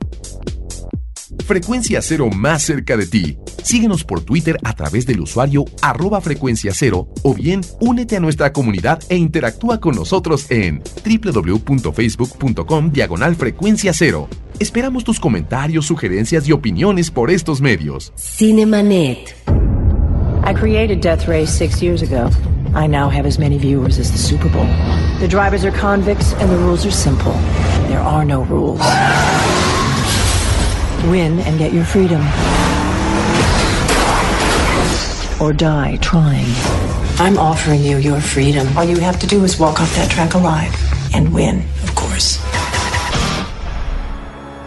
[1.51, 3.37] Frecuencia Cero más cerca de ti.
[3.61, 8.53] Síguenos por Twitter a través del usuario arroba frecuencia cero o bien únete a nuestra
[8.53, 14.29] comunidad e interactúa con nosotros en www.facebook.com diagonal frecuencia cero.
[14.61, 18.13] Esperamos tus comentarios, sugerencias y opiniones por estos medios.
[18.15, 19.35] Cinemanet.
[20.45, 22.29] I created Death Race six years ago.
[22.73, 24.67] I now have as many viewers as the Super Bowl.
[25.19, 27.33] The drivers are convicts and the rules are simple.
[27.89, 28.79] There are no rules.
[31.09, 32.21] Win and get your freedom.
[35.41, 36.45] Or die trying.
[37.17, 38.67] I'm offering you your freedom.
[38.77, 40.73] All you have to do is walk off that track alive.
[41.13, 42.39] And win, of course.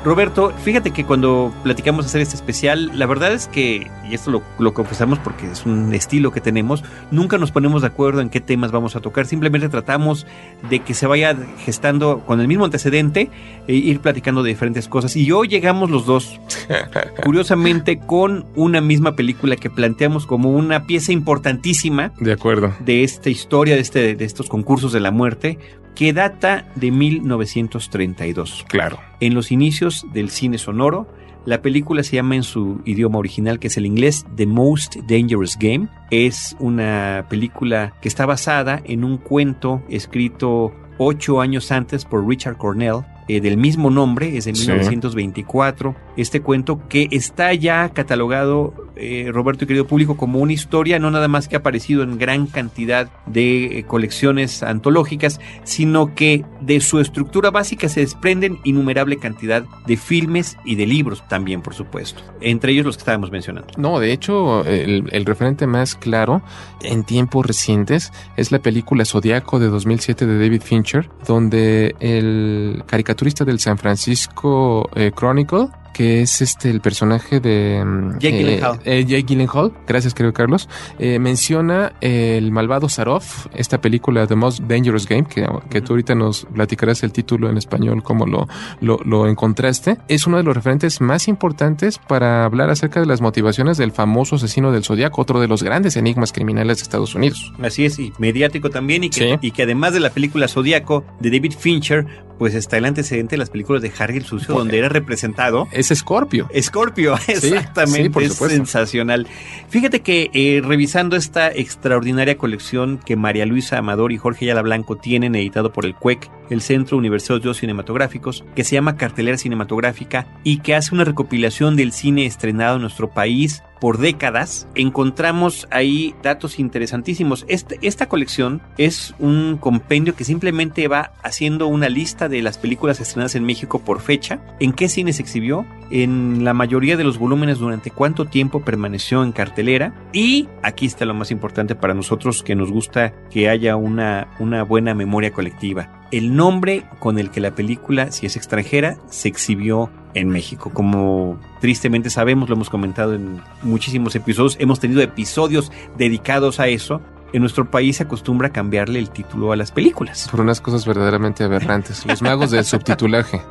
[0.05, 4.43] Roberto, fíjate que cuando platicamos hacer este especial, la verdad es que, y esto lo,
[4.59, 8.40] lo, confesamos porque es un estilo que tenemos, nunca nos ponemos de acuerdo en qué
[8.40, 10.27] temas vamos a tocar, simplemente tratamos
[10.69, 13.31] de que se vaya gestando con el mismo antecedente
[13.67, 15.17] e ir platicando de diferentes cosas.
[15.17, 16.38] Y hoy llegamos los dos,
[17.25, 22.12] curiosamente, con una misma película que planteamos como una pieza importantísima.
[22.21, 22.75] De acuerdo.
[22.81, 25.59] De esta historia, de, este, de estos concursos de la muerte,
[25.95, 28.65] que data de 1932.
[28.69, 28.99] Claro.
[29.21, 31.07] En los inicios del cine sonoro,
[31.47, 35.59] la película se llama en su idioma original, que es el inglés, The Most Dangerous
[35.59, 35.89] Game.
[36.11, 42.57] Es una película que está basada en un cuento escrito ocho años antes por Richard
[42.57, 45.97] Cornell, eh, del mismo nombre, es de 1924.
[46.19, 51.11] Este cuento que está ya catalogado, eh, Roberto y querido público, como una historia, no
[51.11, 56.81] nada más que ha aparecido en gran cantidad de eh, colecciones antológicas, sino que de
[56.81, 62.23] su estructura básica se desprenden innumerable cantidad de filmes y de libros también, por supuesto.
[62.43, 63.69] Entre ellos los que estábamos mencionando.
[63.79, 66.43] No, de hecho, el, el referente más claro
[66.83, 73.13] en tiempos recientes es la película Zodiaco de 2007 de David Fincher, donde el caricaturista
[73.44, 77.83] del San Francisco eh, Chronicle que es este el personaje de
[78.19, 78.81] Jake Gyllenhaal.
[78.85, 83.23] Eh, Jake Gyllenhaal, gracias querido Carlos, eh, menciona el malvado Sarov,
[83.55, 87.57] esta película The Most Dangerous Game, que, que tú ahorita nos platicarás el título en
[87.57, 88.49] español, cómo lo,
[88.81, 89.97] lo, lo, encontraste.
[90.09, 94.37] Es uno de los referentes más importantes para hablar acerca de las motivaciones del famoso
[94.37, 97.53] asesino del Zodíaco, otro de los grandes enigmas criminales de Estados Unidos.
[97.63, 101.31] Así es, y mediático también, y que, y que además de la película Zodíaco de
[101.31, 102.07] David Fincher,
[102.39, 105.69] pues está el antecedente de las películas de Harry el Sucio, donde era representado.
[105.73, 106.49] Es Scorpio.
[106.61, 108.20] Scorpio, exactamente.
[108.20, 109.27] Sí, es sensacional.
[109.68, 114.97] Fíjate que eh, revisando esta extraordinaria colección que María Luisa Amador y Jorge Yala Blanco
[114.97, 120.59] tienen editado por el CUEC, el Centro Universitario Cinematográficos, que se llama Cartelera Cinematográfica y
[120.59, 126.59] que hace una recopilación del cine estrenado en nuestro país por décadas, encontramos ahí datos
[126.59, 127.45] interesantísimos.
[127.49, 133.01] Este- esta colección es un compendio que simplemente va haciendo una lista de las películas
[133.01, 137.19] estrenadas en México por fecha, en qué cine se exhibió, en la mayoría de los
[137.19, 142.43] volúmenes durante cuánto tiempo permaneció en cartelera y aquí está lo más importante para nosotros
[142.43, 144.29] que nos gusta que haya una
[144.67, 146.04] buena memoria colectiva.
[146.11, 150.71] El nombre con el que la película, si es extranjera, se exhibió en México.
[150.73, 157.01] Como tristemente sabemos, lo hemos comentado en muchísimos episodios, hemos tenido episodios dedicados a eso.
[157.35, 160.29] En nuestro país se acostumbra a cambiarle el título a las películas.
[160.31, 162.07] Por unas cosas verdaderamente aberrantes.
[162.07, 163.42] Los magos del subtitulaje.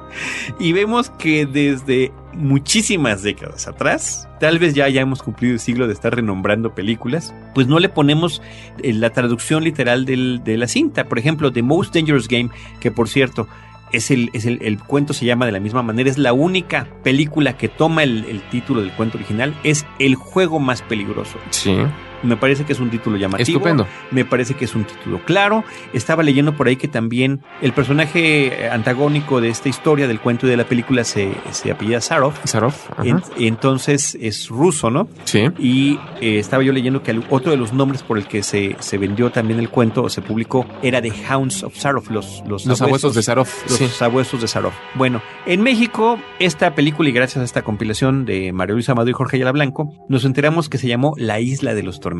[0.57, 5.93] Y vemos que desde muchísimas décadas atrás, tal vez ya hayamos cumplido el siglo de
[5.93, 8.41] estar renombrando películas, pues no le ponemos
[8.81, 11.03] eh, la traducción literal del- de la cinta.
[11.03, 13.47] Por ejemplo, The Most Dangerous Game, que por cierto,
[13.91, 16.87] es el, es el, el cuento se llama de la misma manera, es la única
[17.03, 21.37] película que toma el, el título del cuento original, es El juego más peligroso.
[21.49, 21.75] Sí.
[22.23, 23.57] Me parece que es un título llamativo.
[23.57, 23.87] Estupendo.
[24.11, 25.63] Me parece que es un título claro.
[25.93, 30.47] Estaba leyendo por ahí que también el personaje eh, antagónico de esta historia, del cuento
[30.47, 32.33] y de la película, se, se apellida Sarov.
[32.45, 32.73] Sarov.
[33.03, 35.07] En- entonces es ruso, ¿no?
[35.25, 35.45] Sí.
[35.59, 38.97] Y eh, estaba yo leyendo que otro de los nombres por el que se, se
[38.97, 42.75] vendió también el cuento o se publicó era The Hounds of Sarov, los, los, de
[43.21, 43.87] Sarov, Los sí.
[43.87, 44.71] sabuesos de Sarov.
[44.95, 49.13] Bueno, en México, esta película, y gracias a esta compilación de Mario Luis Amado y
[49.13, 52.12] Jorge Ayala Blanco, nos enteramos que se llamó La Isla de los Tormentos.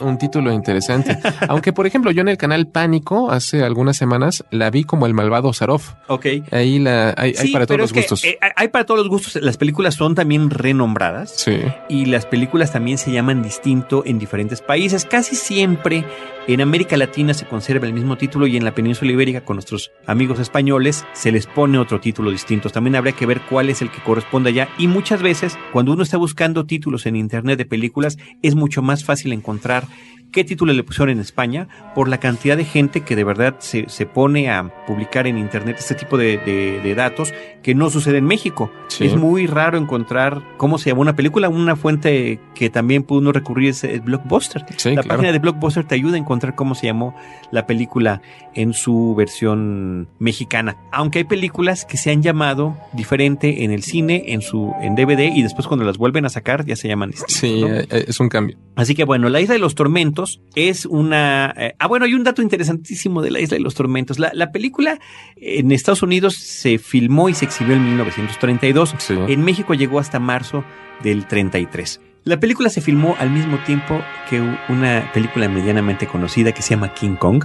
[0.00, 1.18] Un título interesante.
[1.48, 5.14] Aunque, por ejemplo, yo en el canal Pánico hace algunas semanas la vi como el
[5.14, 5.82] malvado Sarov.
[6.08, 6.26] Ok.
[6.50, 8.24] Ahí la hay, para todos los que, gustos.
[8.24, 9.42] eh, hay para todos los gustos.
[9.42, 11.32] Las películas son también renombradas.
[11.36, 11.58] Sí.
[11.88, 15.04] Y las películas también se llaman distinto en diferentes países.
[15.04, 16.04] Casi siempre
[16.46, 19.92] en América Latina se conserva el mismo título y en la península ibérica con nuestros
[20.06, 22.70] amigos españoles se les pone otro título distinto.
[22.70, 24.68] También habría que ver cuál es el que corresponde allá.
[24.78, 29.04] Y muchas veces cuando uno está buscando títulos en internet de películas es mucho más
[29.04, 29.88] fácil encontrar
[30.30, 33.88] qué título le pusieron en España por la cantidad de gente que de verdad se,
[33.88, 38.18] se pone a publicar en internet este tipo de, de- de datos que no sucede
[38.18, 38.70] en México.
[38.88, 39.04] Sí.
[39.06, 41.48] Es muy raro encontrar cómo se llama una película.
[41.48, 44.64] Una fuente que también pudo uno recurrir es el Blockbuster.
[44.76, 45.08] Sí, la claro.
[45.18, 47.14] página de Blockbuster te ayuda a encontrar cómo se llamó
[47.50, 48.22] la película
[48.54, 50.76] en su versión mexicana.
[50.92, 55.30] Aunque hay películas que se han llamado diferente en el cine, en su en DVD
[55.34, 57.34] y después cuando las vuelven a sacar ya se llaman distinto.
[57.34, 58.56] Sí, eh, eh, es un cambio.
[58.76, 60.19] Así que bueno, la Isla de los Tormentos
[60.54, 61.54] es una...
[61.56, 64.18] eh, ah, bueno, hay un dato interesantísimo de la Isla de los Tormentos.
[64.18, 64.98] La, la película
[65.36, 68.94] en Estados Unidos se filmó y se exhibió en 1932.
[69.28, 70.64] En México llegó hasta marzo
[71.02, 72.00] del 33.
[72.24, 76.92] La película se filmó al mismo tiempo que una película medianamente conocida que se llama
[76.92, 77.44] King Kong.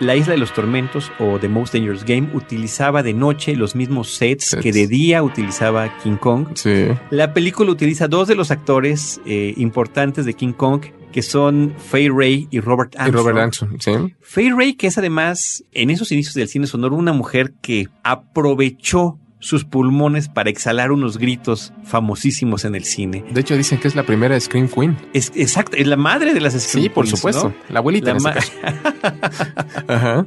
[0.00, 4.10] La Isla de los Tormentos o The Most Dangerous Game utilizaba de noche los mismos
[4.10, 4.62] sets, Sets.
[4.62, 6.48] que de día utilizaba King Kong.
[6.54, 6.86] Sí.
[7.10, 10.82] La película utiliza dos de los actores eh, importantes de King Kong,
[11.14, 13.24] que son Fay Ray y Robert Y Armstrong.
[13.24, 13.92] Robert Armstrong, sí.
[14.20, 19.20] Fay Ray, que es además, en esos inicios del cine sonoro, una mujer que aprovechó
[19.44, 23.26] sus pulmones para exhalar unos gritos famosísimos en el cine.
[23.30, 24.96] De hecho, dicen que es la primera Scream Queen.
[25.12, 27.50] Es, exacto, es la madre de las Sí, por Queens, supuesto.
[27.50, 27.54] ¿no?
[27.68, 28.52] La abuelita en La caso.
[29.86, 30.26] Ajá.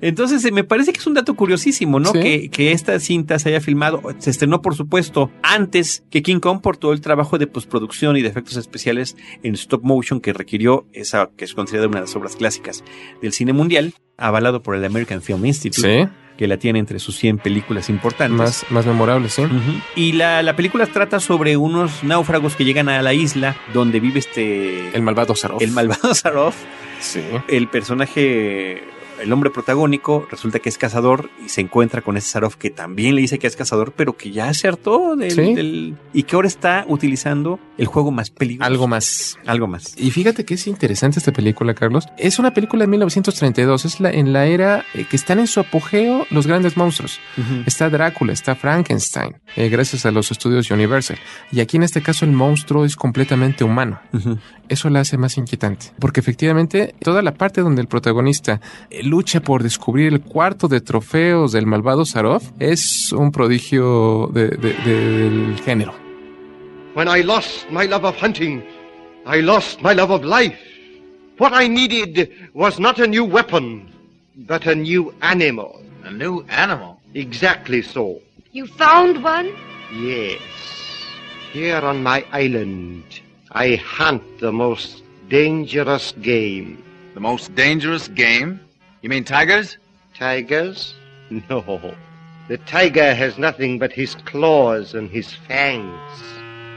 [0.00, 2.10] Entonces, eh, me parece que es un dato curiosísimo, ¿no?
[2.12, 2.20] Sí.
[2.20, 6.62] Que, que esta cinta se haya filmado, se estrenó, por supuesto, antes que King Kong
[6.62, 10.86] por todo el trabajo de postproducción y de efectos especiales en stop motion que requirió
[10.94, 12.82] esa que es considerada una de las obras clásicas
[13.20, 16.06] del cine mundial, avalado por el American Film Institute.
[16.06, 16.10] Sí.
[16.36, 18.36] Que la tiene entre sus 100 películas importantes.
[18.36, 19.42] Más, más memorable, sí.
[19.94, 24.18] Y la, la película trata sobre unos náufragos que llegan a la isla donde vive
[24.18, 24.94] este.
[24.96, 25.62] El malvado Sarov.
[25.62, 26.54] El malvado Sarov.
[27.00, 27.22] Sí.
[27.48, 28.82] El personaje,
[29.24, 33.14] el hombre protagónico, resulta que es cazador y se encuentra con ese Sarov que también
[33.16, 35.54] le dice que es cazador, pero que ya se hartó del, Sí.
[35.54, 38.66] del- y que ahora está utilizando el juego más peligroso.
[38.70, 39.36] Algo más.
[39.46, 39.94] Algo más.
[39.98, 42.06] Y fíjate que es interesante esta película, Carlos.
[42.18, 43.84] Es una película de 1932.
[43.84, 47.18] Es la, en la era eh, que están en su apogeo los grandes monstruos.
[47.66, 51.18] Está Drácula, está Frankenstein, eh, gracias a los estudios Universal.
[51.50, 54.00] Y aquí en este caso el monstruo es completamente humano.
[54.68, 55.86] Eso la hace más inquietante.
[55.98, 58.60] Porque efectivamente toda la parte donde el protagonista
[58.90, 64.48] eh, lucha por descubrir el cuarto de trofeos del malvado Sarov es un prodigio de-
[64.48, 65.94] de- de- del género.
[66.96, 68.64] When I lost my love of hunting,
[69.24, 70.58] I lost my love of life.
[71.38, 73.86] What I needed was not a new weapon,
[74.34, 75.80] but a new animal.
[76.04, 76.98] A new animal?
[77.14, 78.18] Exactly so.
[78.52, 79.48] You found one?
[79.96, 80.40] Yes.
[81.52, 83.04] Here on my island,
[83.52, 86.78] I hunt the most dangerous game.
[87.14, 88.58] The most dangerous game?
[89.04, 89.76] You mean tigers?
[90.18, 90.94] Tigers?
[91.50, 91.60] No.
[92.48, 96.10] The tiger has nothing but his claws and his fangs.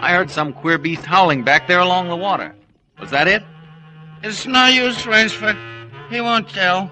[0.01, 2.53] I heard some queer beast howling back there along the water.
[2.99, 3.43] Was that it?
[4.23, 5.57] It's no use, Rainsford.
[6.09, 6.91] He won't tell.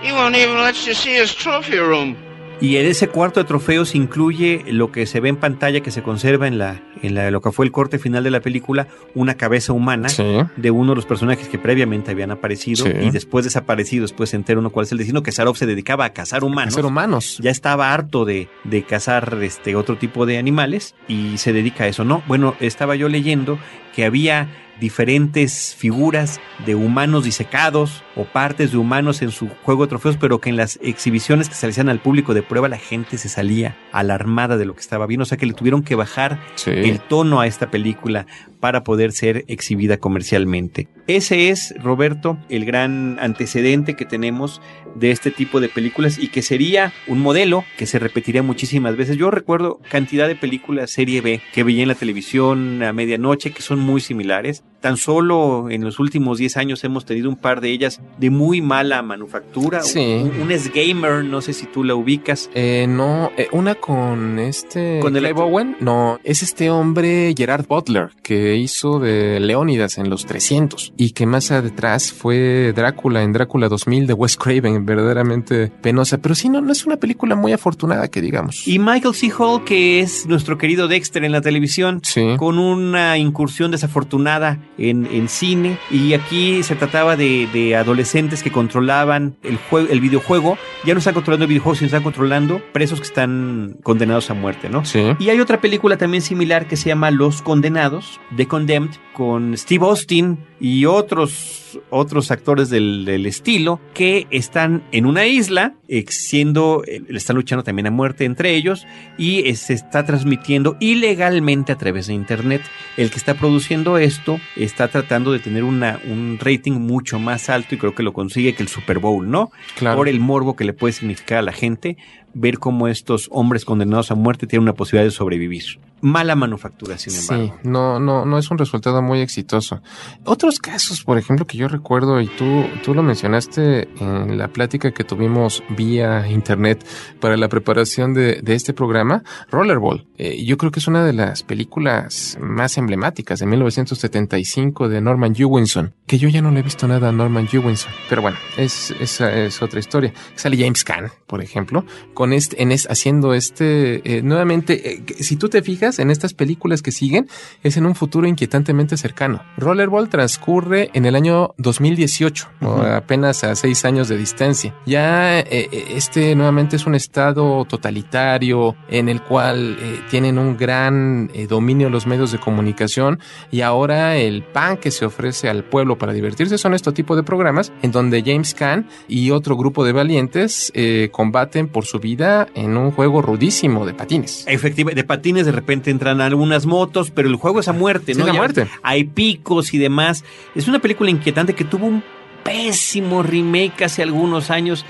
[0.00, 2.16] He won't even let you see his trophy room.
[2.60, 6.02] Y en ese cuarto de trofeos incluye lo que se ve en pantalla, que se
[6.02, 9.34] conserva en la, en la, lo que fue el corte final de la película, una
[9.34, 10.08] cabeza humana
[10.56, 12.92] de uno de los personajes que previamente habían aparecido Sí.
[13.02, 16.04] y después desaparecido, después se entera uno cuál es el destino, que Sarov se dedicaba
[16.04, 16.74] a cazar humanos.
[16.74, 17.38] Cazar humanos.
[17.42, 21.88] Ya estaba harto de, de cazar este otro tipo de animales y se dedica a
[21.88, 22.04] eso.
[22.04, 23.58] No, bueno, estaba yo leyendo
[23.94, 24.48] que había
[24.80, 30.40] diferentes figuras de humanos disecados o partes de humanos en su juego de trofeos, pero
[30.40, 33.28] que en las exhibiciones que se le hacían al público de prueba la gente se
[33.28, 37.00] salía alarmada de lo que estaba viendo, o sea que le tuvieron que bajar el
[37.00, 38.26] tono a esta película
[38.60, 40.88] para poder ser exhibida comercialmente.
[41.08, 44.60] Ese es, Roberto, el gran antecedente que tenemos
[44.94, 49.16] de este tipo de películas y que sería un modelo que se repetiría muchísimas veces.
[49.16, 53.62] Yo recuerdo cantidad de películas serie B que veía en la televisión a medianoche que
[53.62, 54.64] son muy similares.
[54.80, 58.60] Tan solo en los últimos 10 años hemos tenido un par de ellas de muy
[58.60, 59.80] mala manufactura.
[59.80, 60.20] Sí.
[60.22, 62.50] Un, un S-Gamer, no sé si tú la ubicas.
[62.54, 65.00] Eh, no, eh, una con este.
[65.00, 65.76] ¿Con el Clive Owen?
[65.80, 71.26] No, es este hombre Gerard Butler que hizo de Leónidas en los 300 y que
[71.26, 76.18] más atrás fue Drácula en Drácula 2000 de Wes Craven, verdaderamente penosa.
[76.18, 78.66] Pero sí, no, no es una película muy afortunada que digamos.
[78.66, 79.30] Y Michael C.
[79.38, 82.02] Hall, que es nuestro querido Dexter en la televisión,
[82.36, 85.78] con una incursión desafortunada en, en cine.
[85.88, 90.58] Y aquí se trataba de, de adolescentes que controlaban el, juego, el videojuego.
[90.84, 94.68] Ya no están controlando el videojuego, sino están controlando presos que están condenados a muerte,
[94.68, 94.84] ¿no?
[94.84, 95.14] Sí.
[95.20, 99.84] Y hay otra película también similar que se llama Los Condenados, The Condemned, con Steve
[99.84, 106.82] Austin y otros, otros actores del, del estilo que están en una isla, eh, siendo,
[106.86, 111.76] eh, están luchando también a muerte entre ellos y eh, se está transmitiendo ilegalmente a
[111.76, 112.62] través de internet.
[112.96, 117.74] El que está produciendo esto está tratando de tener una, un rating mucho más alto
[117.74, 119.50] y creo que lo consigue que el Super Bowl, ¿no?
[119.76, 119.96] Claro.
[119.96, 121.96] Por el morbo que le puede significar a la gente
[122.34, 125.80] ver cómo estos hombres condenados a muerte tienen una posibilidad de sobrevivir.
[126.00, 127.56] Mala manufactura, sin embargo.
[127.62, 129.82] Sí, no, no, no es un resultado muy exitoso.
[130.24, 134.92] Otros casos, por ejemplo, que yo recuerdo, y tú, tú lo mencionaste en la plática
[134.92, 136.84] que tuvimos vía internet
[137.20, 140.06] para la preparación de, de este programa, Rollerball.
[140.16, 145.34] Eh, yo creo que es una de las películas más emblemáticas de 1975 de Norman
[145.34, 148.92] Jewinson, que yo ya no le he visto nada a Norman Jewinson, pero bueno, es,
[149.00, 150.12] esa es otra historia.
[150.34, 155.36] Sale James Caan, por ejemplo, con este, en es, haciendo este, eh, nuevamente, eh, si
[155.36, 157.28] tú te fijas en estas películas que siguen,
[157.62, 159.42] es en un futuro inquietantemente cercano.
[159.56, 162.82] Rollerball transcurre en el año 2018, o Ujú.
[162.82, 164.74] apenas a seis años de distancia.
[164.86, 170.56] Ya eh, eh, este nuevamente es un estado totalitario en el cual eh, tienen un
[170.56, 173.18] gran eh, dominio los medios de comunicación
[173.50, 177.22] y ahora el pan que se ofrece al pueblo para divertirse son este tipo de
[177.22, 180.72] programas en donde James Caan y otro grupo de valientes
[181.12, 184.44] combaten por su vida en un juego rudísimo de patines.
[184.46, 188.18] Efectivamente, de patines de repente entran algunas motos, pero el juego es a muerte, Sí,
[188.20, 188.26] ¿no?
[188.26, 188.66] es a muerte.
[188.82, 190.24] Hay picos y demás.
[190.54, 192.02] Es una película inquietante que tuvo un
[192.42, 194.84] pésimo remake hace algunos años.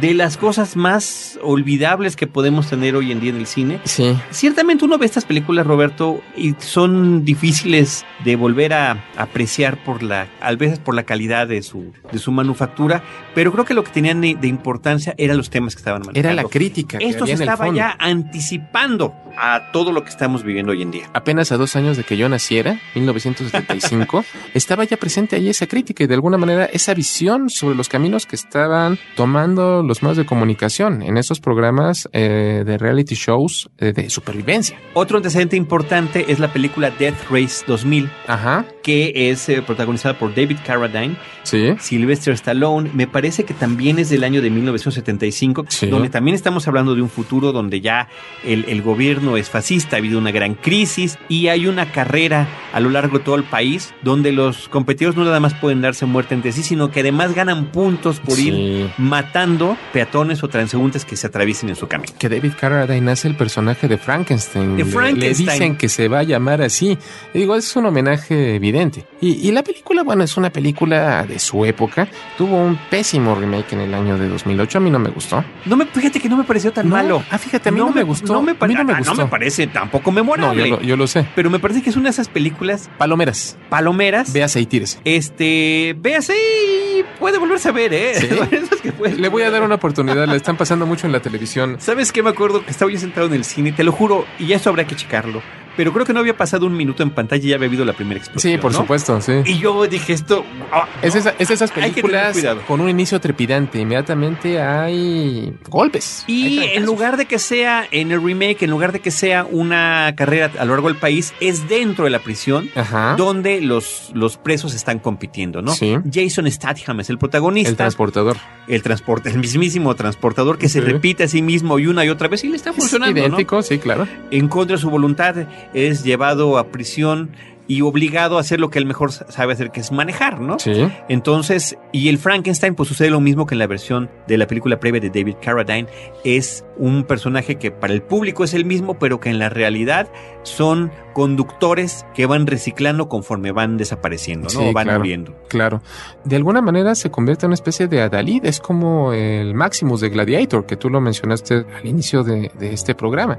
[0.00, 3.80] De las cosas más olvidables que podemos tener hoy en día en el cine.
[3.84, 4.16] Sí.
[4.30, 10.28] Ciertamente uno ve estas películas, Roberto, y son difíciles de volver a apreciar por la,
[10.40, 13.02] a veces por la calidad de su, de su manufactura,
[13.34, 16.28] pero creo que lo que tenían de, importancia eran los temas que estaban manejando.
[16.28, 17.78] Era la crítica que Esto había se en el estaba fondo.
[17.78, 21.08] ya anticipando a todo lo que estamos viviendo hoy en día.
[21.14, 24.24] apenas a dos años de que yo naciera, 1975,
[24.54, 28.26] estaba ya presente ahí esa crítica y de alguna manera esa visión sobre los caminos
[28.26, 33.92] que estaban tomando los medios de comunicación en esos programas eh, de reality shows eh,
[33.92, 34.78] de supervivencia.
[34.94, 38.64] Otro antecedente importante es la película Death Race 2000, Ajá.
[38.82, 41.70] que es eh, protagonizada por David Carradine, Sí.
[41.78, 42.90] Sylvester Stallone.
[42.94, 45.86] Me parece que también es del año de 1975, Sí.
[45.86, 48.08] donde también estamos hablando de un futuro donde ya
[48.44, 52.80] el, el gobierno es fascista, ha habido una gran crisis y hay una carrera a
[52.80, 56.34] lo largo de todo el país donde los competidores no nada más pueden darse muerte
[56.34, 58.48] entre sí, sino que además ganan puntos por Sí.
[58.50, 62.12] ir matando peatones o transeúntes que se atraviesen en su camino.
[62.18, 64.76] Que David Carradine hace el personaje de Frankenstein.
[64.76, 65.46] De Frankenstein.
[65.46, 66.98] Le, dicen que se va a llamar así.
[67.34, 69.04] Y digo, es un homenaje evidente.
[69.20, 72.08] Y, y la película, bueno, es una película de su época.
[72.38, 74.78] Tuvo un pésimo remake en el año de 2008.
[74.78, 75.44] A mí no me gustó.
[75.66, 77.22] No me, fíjate que no me pareció tan No, malo.
[77.30, 78.32] ah, fíjate, a mí no me gustó.
[78.32, 79.14] No me, A mí no me ah, gustó.
[79.14, 80.68] no me parece tampoco No, memorable.
[80.68, 81.26] yo lo, yo lo sé.
[81.34, 83.56] Pero me parece que es una de esas películas Palomeras.
[83.68, 84.32] palomeras.
[84.32, 84.98] Véase y tírese.
[85.04, 88.14] Este, véase y puede volverse a ver, ¿eh?
[88.14, 88.26] Sí.
[88.50, 91.12] Esas que puede- Le voy a dar dar una oportunidad, la están pasando mucho en
[91.12, 91.76] la televisión.
[91.80, 92.64] ¿Sabes qué me acuerdo?
[92.64, 95.42] Que estaba yo sentado en el cine, te lo juro, y eso habrá que checarlo.
[95.76, 97.92] Pero creo que no había pasado un minuto en pantalla y ya había habido la
[97.92, 98.52] primera explosión.
[98.54, 98.78] Sí, por ¿no?
[98.78, 99.32] supuesto, sí.
[99.46, 100.44] Y yo dije esto.
[100.72, 103.80] ah, Es, esa- es esas películas con un inicio trepidante.
[103.80, 106.24] Inmediatamente hay golpes.
[106.26, 110.12] Y en lugar de que sea en el remake, en lugar de que sea una
[110.16, 112.68] carrera a lo largo del país, es dentro de la prisión
[113.16, 115.72] donde los, los presos están compitiendo, ¿no?
[115.74, 115.96] Sí.
[116.12, 117.70] Jason Statham es el protagonista.
[117.70, 118.36] El transportador.
[118.68, 122.28] El transporte, el mismísimo transportador que se repite a sí mismo y una y otra
[122.28, 123.18] vez y le está funcionando.
[123.18, 124.06] idéntico, sí, claro.
[124.30, 125.34] En contra de su voluntad
[125.74, 127.30] es llevado a prisión
[127.70, 130.58] y obligado a hacer lo que él mejor sabe hacer, que es manejar, ¿no?
[130.58, 130.88] Sí.
[131.08, 134.80] Entonces, y el Frankenstein, pues sucede lo mismo que en la versión de la película
[134.80, 135.86] previa de David Carradine.
[136.24, 140.08] Es un personaje que para el público es el mismo, pero que en la realidad
[140.42, 144.60] son conductores que van reciclando conforme van desapareciendo, ¿no?
[144.60, 145.34] Sí, van claro, muriendo.
[145.48, 145.82] Claro.
[146.24, 148.44] De alguna manera se convierte en una especie de Adalid.
[148.44, 152.94] Es como el Maximus de Gladiator, que tú lo mencionaste al inicio de, de este
[152.94, 153.38] programa.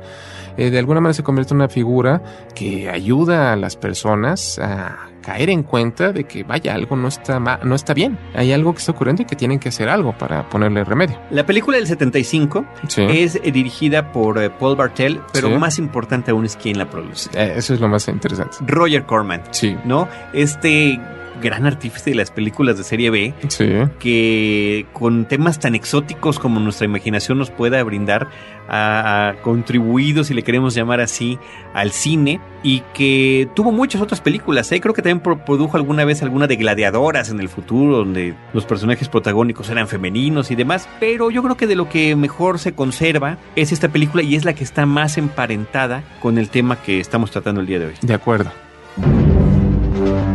[0.58, 2.22] Eh, de alguna manera se convierte en una figura
[2.54, 7.40] que ayuda a las personas a caer en cuenta de que, vaya, algo no está,
[7.40, 8.18] no está bien.
[8.34, 11.18] Hay algo que está ocurriendo y que tienen que hacer algo para ponerle remedio.
[11.30, 13.04] La película del 75 Sí.
[13.10, 15.56] es eh, dirigida por eh, Paul Bartel, pero Sí.
[15.56, 17.30] más importante aún es quién la produce.
[17.34, 18.58] Eso es lo más interesante.
[18.68, 19.42] Roger Corman.
[19.52, 19.78] Sí.
[19.86, 20.08] ¿No?
[20.34, 21.00] Este
[21.42, 23.34] gran artífice de las películas de serie B.
[23.50, 23.68] Sí.
[24.00, 28.28] Que con temas tan exóticos como nuestra imaginación nos pueda brindar,
[28.70, 31.38] ha, ha contribuido, si le queremos llamar así,
[31.74, 34.72] al cine y que tuvo muchas otras películas.
[34.72, 34.80] ¿eh?
[34.80, 38.66] Creo que también pro- produjo alguna vez alguna de gladiadoras en el futuro, donde los
[38.66, 40.88] personajes protagónicos eran femeninos y demás.
[41.00, 44.46] Pero yo creo que de lo que mejor se conserva es esta película y es
[44.46, 47.94] la que está más emparentada con el tema que estamos tratando el día de hoy.
[48.02, 48.52] De acuerdo.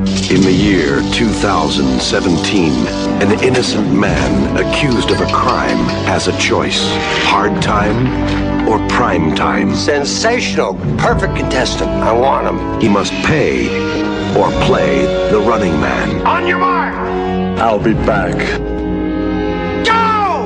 [0.07, 2.73] In the year 2017,
[3.23, 6.81] an innocent man accused of a crime has a choice
[7.25, 9.75] hard time or prime time.
[9.75, 10.75] Sensational.
[10.97, 11.91] Perfect contestant.
[11.91, 12.81] I want him.
[12.81, 13.67] He must pay
[14.39, 16.25] or play the running man.
[16.25, 16.95] On your mark.
[17.59, 18.37] I'll be back.
[19.85, 20.45] Go!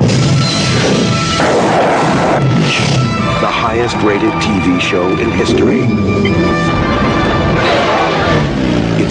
[3.41, 6.80] The highest rated TV show in history.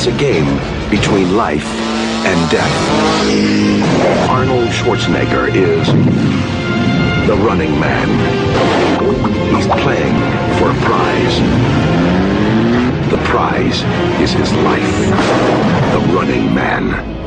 [0.00, 0.48] It's a game
[0.88, 1.66] between life
[2.24, 2.74] and death.
[4.30, 5.88] Arnold Schwarzenegger is
[7.26, 8.08] the running man.
[9.54, 10.16] He's playing
[10.56, 11.36] for a prize.
[13.10, 13.82] The prize
[14.22, 14.90] is his life.
[15.92, 17.20] The running man.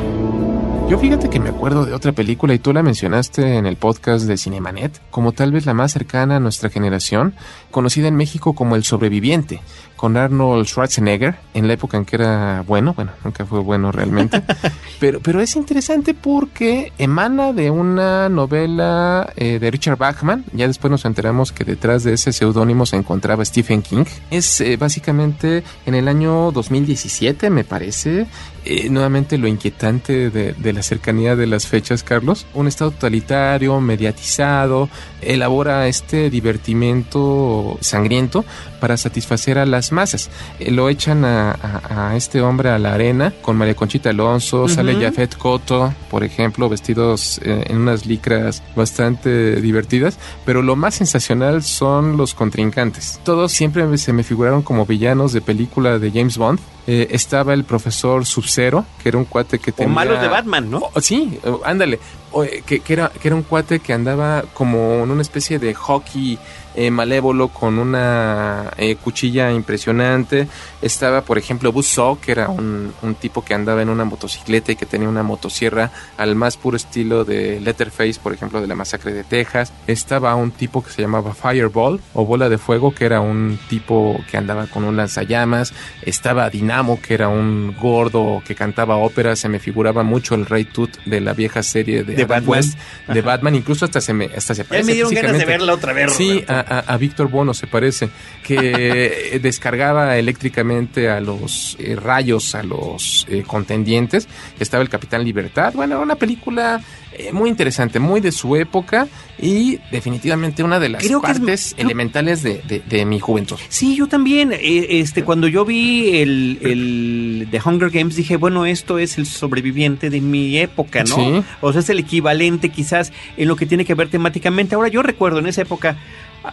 [0.89, 4.25] Yo fíjate que me acuerdo de otra película y tú la mencionaste en el podcast
[4.25, 7.35] de Cinemanet como tal vez la más cercana a nuestra generación,
[7.71, 9.61] conocida en México como El Sobreviviente,
[10.03, 14.43] con Arnold Schwarzenegger en la época en que era bueno, bueno, nunca fue bueno realmente,
[14.99, 20.91] pero, pero es interesante porque emana de una novela eh, de Richard Bachman, ya después
[20.91, 25.95] nos enteramos que detrás de ese seudónimo se encontraba Stephen King, es eh, básicamente en
[25.95, 28.27] el año 2017 me parece,
[28.65, 32.45] eh, nuevamente lo inquietante de, de la cercanía de las fechas, Carlos.
[32.53, 34.87] Un estado totalitario, mediatizado,
[35.21, 38.45] elabora este divertimento sangriento
[38.79, 40.29] para satisfacer a las masas.
[40.59, 44.67] Eh, lo echan a, a- a este hombre a la arena con María Conchita Alonso,
[44.67, 44.93] sale.
[45.01, 51.63] Jafet Koto, por ejemplo, vestidos eh, en unas licras bastante divertidas, pero lo más sensacional
[51.63, 53.19] son los contrincantes.
[53.23, 56.59] Todos siempre se me figuraron como villanos de película de James Bond.
[56.85, 59.93] Eh, estaba el profesor Sub-Zero, que era un cuate que O tenía...
[59.93, 60.81] malos de Batman, ¿no?
[60.93, 61.97] Oh, sí, oh, ándale.
[62.33, 65.59] O, eh, que, que era, que era un cuate que andaba como en una especie
[65.59, 66.37] de hockey
[66.75, 70.47] eh, malévolo con una eh, cuchilla impresionante.
[70.81, 74.75] Estaba, por ejemplo, Buzzsaw, que era un, un tipo que andaba en una motocicleta y
[74.75, 79.13] que tenía una motosierra al más puro estilo de Letterface, por ejemplo, de la masacre
[79.13, 79.71] de Texas.
[79.87, 84.19] Estaba un tipo que se llamaba Fireball o Bola de Fuego, que era un tipo
[84.29, 85.73] que andaba con un lanzallamas.
[86.01, 89.35] Estaba Dinamo, que era un gordo que cantaba ópera.
[89.35, 92.49] Se me figuraba mucho el Rey Tut de la vieja serie de, Batman.
[92.49, 93.21] West, de.
[93.21, 93.55] Batman.
[93.55, 96.13] Incluso hasta se me, hasta se Ya parece me dieron ganas de verla otra vez,
[96.13, 98.09] Sí, a, a- a Víctor Bono se parece,
[98.43, 104.27] que descargaba eléctricamente a los eh, rayos, a los eh, contendientes.
[104.59, 105.73] Estaba el Capitán Libertad.
[105.73, 106.81] Bueno, era una película
[107.17, 109.07] eh, muy interesante, muy de su época
[109.39, 113.57] y definitivamente una de las Creo que es- partes elementales de, de- de mi juventud.
[113.69, 114.51] Sí, yo también.
[114.53, 119.25] eh, Este, cuando yo vi el, el The Hunger Games, dije, bueno, esto es el
[119.25, 121.15] sobreviviente de mi época, ¿no?
[121.15, 121.43] Sí.
[121.61, 124.75] O sea, es el equivalente quizás en lo que tiene que ver temáticamente.
[124.75, 125.97] Ahora, yo recuerdo en esa época,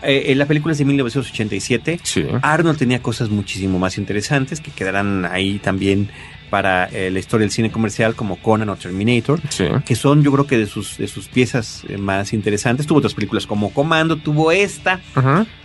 [0.03, 2.01] eh, en la película es de 1987,
[2.43, 6.11] Arnold tenía cosas muchísimo más interesantes que quedarán ahí también
[6.51, 9.41] para eh, la historia del cine comercial como Conan o Terminator,
[9.85, 12.87] que son yo creo que de sus, de sus piezas eh, más interesantes.
[12.87, 15.01] Tuvo otras películas como Comando, tuvo esta,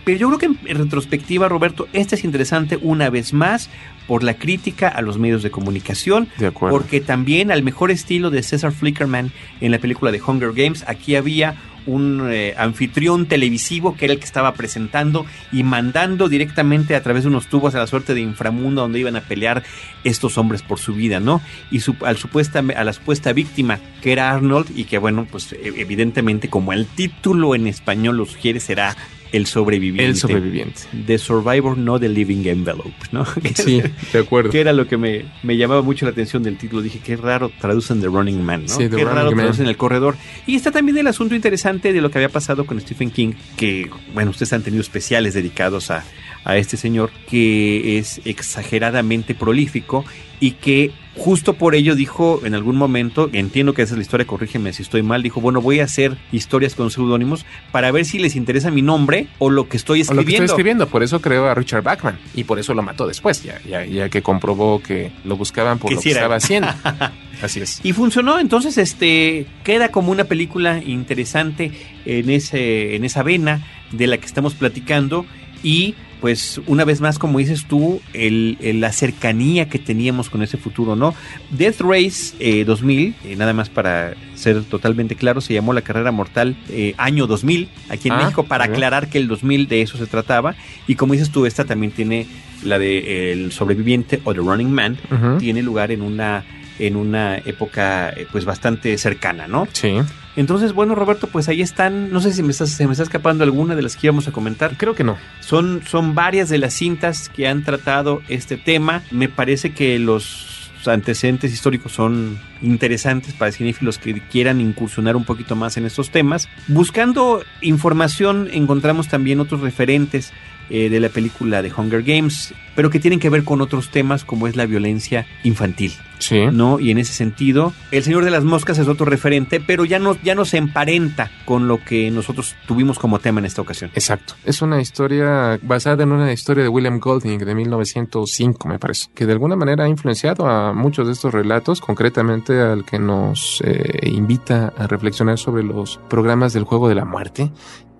[0.04, 3.68] pero yo creo que en, en retrospectiva, Roberto, esta es interesante una vez más
[4.06, 6.76] por la crítica a los medios de comunicación, De acuerdo.
[6.78, 11.16] porque también al mejor estilo de César Flickerman en la película de Hunger Games, aquí
[11.16, 17.02] había un eh, anfitrión televisivo que era el que estaba presentando y mandando directamente a
[17.04, 19.62] través de unos tubos a la suerte de inframundo donde iban a pelear
[20.02, 21.40] estos hombres por su vida, ¿no?
[21.70, 25.52] Y su- al supuesta, a la supuesta víctima que era Arnold y que bueno, pues
[25.52, 28.96] e- evidentemente como el título en español lo sugiere será
[29.32, 30.04] el sobreviviente.
[30.04, 30.82] El sobreviviente.
[31.06, 33.24] The Survivor, no The Living Envelope, ¿no?
[33.54, 34.50] Sí, de acuerdo.
[34.50, 36.82] Que era lo que me, me llamaba mucho la atención del título.
[36.82, 38.68] Dije, qué raro traducen The Running Man, ¿no?
[38.68, 39.36] Sí, qué raro Man.
[39.36, 40.16] traducen El Corredor.
[40.46, 43.90] Y está también el asunto interesante de lo que había pasado con Stephen King, que,
[44.14, 46.04] bueno, ustedes han tenido especiales dedicados a,
[46.44, 50.04] a este señor, que es exageradamente prolífico
[50.40, 54.26] y que justo por ello dijo en algún momento, entiendo que esa es la historia,
[54.26, 58.18] corrígeme si estoy mal, dijo, bueno, voy a hacer historias con seudónimos para ver si
[58.18, 60.44] les interesa mi nombre o lo que estoy O lo que escribiendo.
[60.44, 63.60] estoy escribiendo, por eso creó a Richard Bachman y por eso lo mató después, ya,
[63.68, 66.20] ya, ya que comprobó que lo buscaban por Que lo sí que era.
[66.20, 66.68] estaba haciendo.
[67.42, 67.80] Así es.
[67.84, 71.70] Y funcionó, entonces este queda como una película interesante
[72.04, 73.62] en ese en esa vena
[73.92, 75.26] de la que estamos platicando
[75.62, 80.42] y pues una vez más como dices tú el, el- la cercanía que teníamos con
[80.42, 81.14] ese futuro, ¿no?
[81.50, 86.12] Death Race eh, 2000, eh, nada más para ser totalmente claro, se llamó la carrera
[86.12, 88.74] mortal eh, año 2000 aquí en Ah, México para bien.
[88.74, 90.54] aclarar que el 2000 de eso se trataba
[90.86, 92.26] y como dices tú esta también tiene
[92.64, 94.96] la de El sobreviviente o The Running Man
[95.38, 96.44] tiene lugar en una
[96.78, 99.66] en una época eh, pues bastante cercana, ¿no?
[99.72, 99.94] Sí.
[100.36, 103.42] Entonces, bueno, Roberto, pues ahí están, no sé si me está, se me está escapando
[103.42, 104.76] alguna de las que íbamos a comentar.
[104.76, 105.16] Creo que no.
[105.40, 109.02] Son, son varias de las cintas que han tratado este tema.
[109.10, 110.56] Me parece que los
[110.88, 116.48] antecedentes históricos son interesantes para cinéfilos que quieran incursionar un poquito más en estos temas.
[116.68, 120.32] Buscando información encontramos también otros referentes
[120.70, 124.24] eh, de la película de Hunger Games, pero que tienen que ver con otros temas
[124.24, 125.92] como es la violencia infantil.
[126.18, 126.46] Sí.
[126.50, 126.80] ¿no?
[126.80, 130.16] Y en ese sentido, El Señor de las Moscas es otro referente, pero ya no,
[130.22, 133.90] ya no se emparenta con lo que nosotros tuvimos como tema en esta ocasión.
[133.94, 134.34] Exacto.
[134.44, 139.26] Es una historia basada en una historia de William Golding de 1905, me parece, que
[139.26, 144.08] de alguna manera ha influenciado a muchos de estos relatos, concretamente al que nos eh,
[144.10, 147.50] invita a reflexionar sobre los programas del juego de la muerte.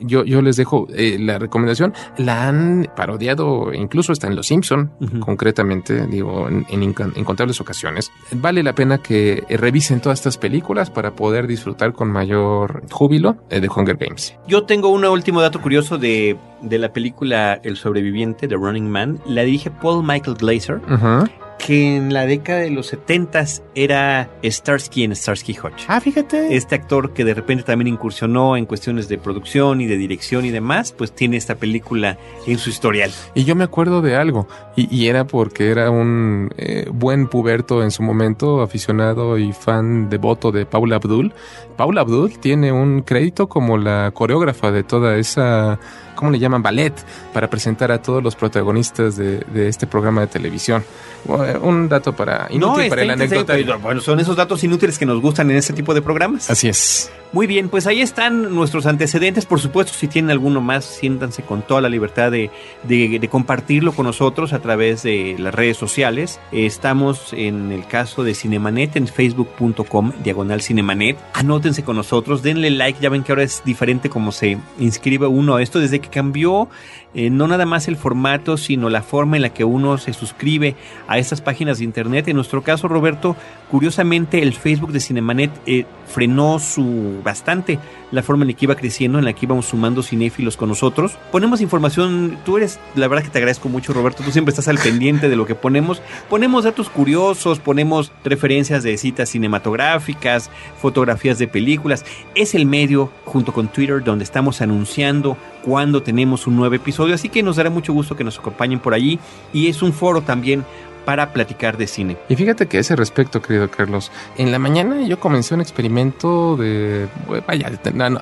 [0.01, 1.95] Yo, yo les dejo eh, la recomendación.
[2.19, 4.91] La han parodiado incluso hasta en Los Simpson,
[5.21, 8.11] concretamente, digo, en, en incontables ocasiones.
[8.33, 13.37] Vale la pena que eh, revisen todas estas películas para poder disfrutar con mayor júbilo
[13.51, 14.35] eh, de Hunger Games.
[14.47, 19.21] Yo tengo un último dato curioso de, de la película El Sobreviviente, de Running Man.
[19.27, 21.29] La dirige Paul Michael Glazer, Ujú.
[21.59, 23.45] Que en la década de los 70
[23.75, 25.85] era Starsky en Starsky Hutch.
[25.89, 26.57] Ah, fíjate.
[26.57, 30.51] Este actor que de repente también incursionó en cuestiones de producción y de dirección y
[30.51, 33.11] demás, pues tiene esta película en su historial.
[33.35, 34.47] Y yo me acuerdo de algo,
[34.77, 40.09] y, y era porque era un eh, buen puberto en su momento, aficionado y fan
[40.09, 41.33] devoto de Paula Abdul.
[41.77, 45.79] Paula Abdul tiene un crédito como la coreógrafa de toda esa,
[46.17, 46.63] ¿cómo le llaman?
[46.63, 46.93] Ballet,
[47.33, 50.85] para presentar a todos los protagonistas de, de este programa de televisión.
[51.25, 53.55] Bueno, Un dato para inútil para el anécdota.
[53.81, 56.51] Bueno, son esos datos inútiles que nos gustan en este tipo de programas.
[56.51, 57.11] Así es.
[57.33, 59.47] Muy bien, pues ahí están nuestros antecedentes.
[59.47, 64.53] Por supuesto, si tienen alguno más, siéntanse con toda la libertad de, compartirlo con nosotros
[64.53, 66.41] a través de las redes sociales.
[66.53, 71.19] Estamos en el caso de Cinemanet en facebook.com, diagonal Cinemanet.
[71.35, 73.01] Anótense con nosotros, denle like.
[73.01, 76.69] Ya ven que ahora es diferente como se inscribe uno a esto desde que cambió
[77.15, 80.77] eh, no nada más el formato, sino la forma en la que uno se suscribe
[81.09, 82.29] a estas páginas de internet.
[82.29, 83.37] En nuestro caso, Roberto,
[83.71, 87.79] curiosamente el Facebook de Cinemanet eh, frenó su bastante
[88.13, 91.19] la forma en la que iba creciendo, en la que íbamos sumando cinéfilos con nosotros.
[91.33, 94.79] Ponemos información, tú eres, la verdad que te agradezco mucho, Roberto, tú siempre estás al
[94.79, 96.01] pendiente de lo que ponemos.
[96.29, 100.51] Ponemos datos curiosos, ponemos referencias de citas cinematográficas,
[100.81, 102.05] fotografías de películas.
[102.35, 107.29] Es el medio, junto con Twitter, donde estamos anunciando cuando tenemos un nuevo episodio, así
[107.29, 109.19] que nos dará mucho gusto que nos acompañen por allí.
[109.53, 110.65] Y es un foro también
[111.07, 112.19] para platicar de cine.
[112.29, 116.57] Y fíjate que a ese respecto, querido Carlos, en la mañana yo comencé un experimento
[116.57, 117.09] de,
[117.47, 117.71] vaya,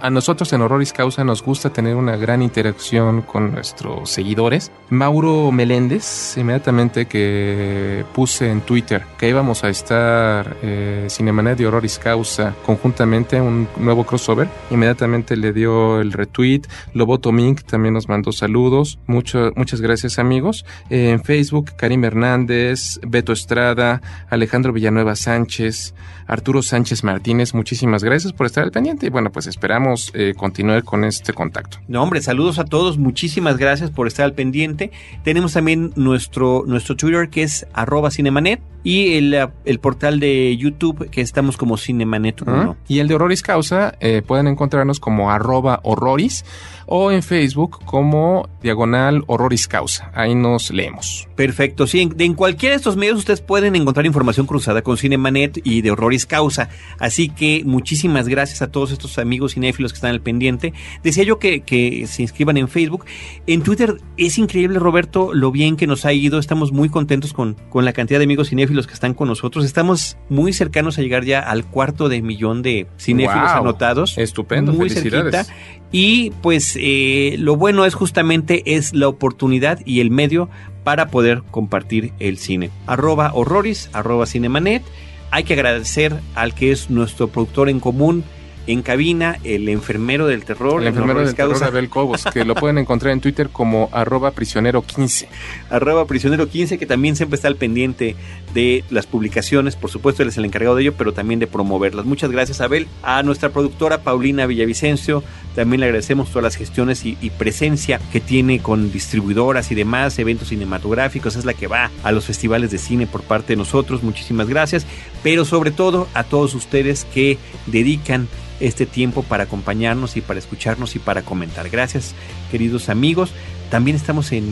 [0.01, 4.71] a, nosotros en Horroris Causa nos gusta tener una gran interacción con nuestros seguidores.
[4.91, 11.99] Mauro Meléndez, inmediatamente que puse en Twitter que íbamos a estar eh, Cinemanet y Horroris
[11.99, 16.63] Causa conjuntamente, un nuevo crossover, inmediatamente le dio el retweet,
[16.93, 20.67] Loboto Mink también nos mandó saludos, Mucho, muchas gracias amigos.
[20.91, 25.95] Eh, en Facebook, Karim Hernández, López, Beto Estrada, Alejandro Villanueva Sánchez,
[26.27, 30.83] Arturo Sánchez Martínez, muchísimas gracias por estar al pendiente y bueno, pues esperamos eh, continuar
[30.83, 31.79] con este contacto.
[31.87, 34.91] No, hombre, saludos a todos, muchísimas gracias por estar al pendiente.
[35.23, 41.09] Tenemos también nuestro, nuestro Twitter que es arroba cinemanet y el, el portal de YouTube
[41.11, 42.77] que estamos como Cinemanet 1.
[42.87, 46.45] Y el de Horroris Causa eh, pueden encontrarnos como arroba horroris
[46.87, 50.11] o en Facebook como diagonal horroris causa.
[50.15, 51.27] Ahí nos leemos.
[51.35, 52.35] Perfecto, sí, en, en
[52.65, 56.71] cualquiera de estos medios ustedes pueden encontrar información cruzada con Cinemanet y de Horroris Causa.
[56.99, 60.73] Así que muchísimas gracias a todos estos amigos cinéfilos que están al pendiente.
[61.03, 63.05] Decía yo que, que se inscriban en Facebook.
[63.47, 66.39] En Twitter es increíble, Roberto, lo bien que nos ha ido.
[66.39, 69.67] Estamos muy contentos con, con la cantidad de amigos cinéfilos que están con nosotros.
[69.67, 73.61] Estamos muy cercanos a llegar ya al cuarto de millón de cinéfilos Wow.
[73.61, 74.17] anotados.
[74.17, 75.35] Estupendo, muy felicidades.
[75.35, 75.55] cerquita.
[75.93, 80.49] Y pues eh, lo bueno es justamente es la oportunidad y el medio
[80.85, 82.71] para poder compartir el cine.
[82.87, 84.83] Arroba horroris, arroba cinemanet.
[85.31, 88.23] Hay que agradecer al que es nuestro productor en común
[88.67, 90.81] en cabina, el enfermero del terror.
[90.81, 91.63] El en enfermero del terror.
[91.63, 95.29] Abel Cobos, que lo pueden encontrar en Twitter como arroba prisionero 15.
[95.71, 98.17] arroba prisionero 15 que también siempre está al pendiente
[98.53, 102.05] de las publicaciones por supuesto él es el encargado de ello pero también de promoverlas
[102.07, 107.17] muchas gracias Abel a nuestra productora Paulina Villavicencio también le agradecemos todas las gestiones y,
[107.21, 112.13] y presencia que tiene con distribuidoras y demás eventos cinematográficos es la que va a
[112.13, 114.87] los festivales de cine por parte de nosotros muchísimas gracias
[115.23, 118.29] pero sobre todo a todos ustedes que dedican
[118.61, 121.69] este tiempo para acompañarnos y para escucharnos y para comentar.
[121.71, 122.15] Gracias,
[122.51, 123.31] queridos amigos.
[123.71, 124.45] También estamos en,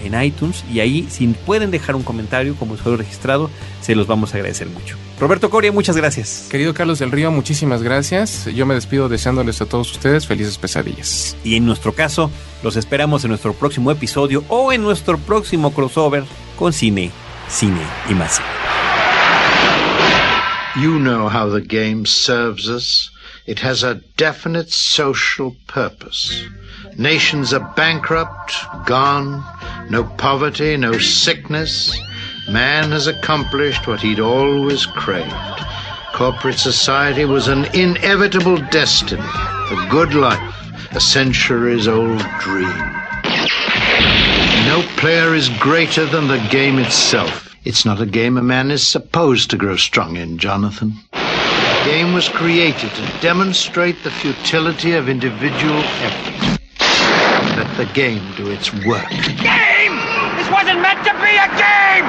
[0.00, 4.06] en- en iTunes y ahí, si pueden dejar un comentario como usuario registrado, se los
[4.06, 4.96] vamos a agradecer mucho.
[5.18, 6.46] Roberto Coria, muchas gracias.
[6.50, 8.46] Querido Carlos del Río, muchísimas gracias.
[8.54, 11.36] Yo me despido deseándoles a todos ustedes felices pesadillas.
[11.42, 12.30] Y en nuestro caso,
[12.62, 16.24] los esperamos en nuestro próximo episodio o en nuestro próximo crossover
[16.56, 17.10] con cine,
[17.48, 18.36] cine y más.
[18.36, 18.48] cine.
[20.76, 23.12] You know how the game serves us.
[23.46, 26.44] It has a definite social purpose.
[26.96, 28.54] Nations are bankrupt,
[28.86, 29.44] gone,
[29.90, 31.98] no poverty, no sickness.
[32.48, 35.34] Man has accomplished what he'd always craved.
[36.12, 40.54] Corporate society was an inevitable destiny, a good life,
[40.92, 42.68] a centuries old dream.
[44.66, 47.56] No player is greater than the game itself.
[47.64, 50.94] It's not a game a man is supposed to grow strong in, Jonathan.
[51.80, 56.60] The game was created to demonstrate the futility of individual effort.
[57.56, 59.08] Let the game do its work.
[59.08, 59.96] Game!
[60.36, 62.06] This wasn't meant to be a game!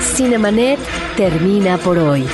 [0.00, 0.80] Cinemanet
[1.16, 2.26] termina por hoy.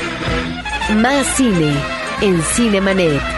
[0.96, 1.74] Más cine
[2.22, 3.37] en Cinemanet.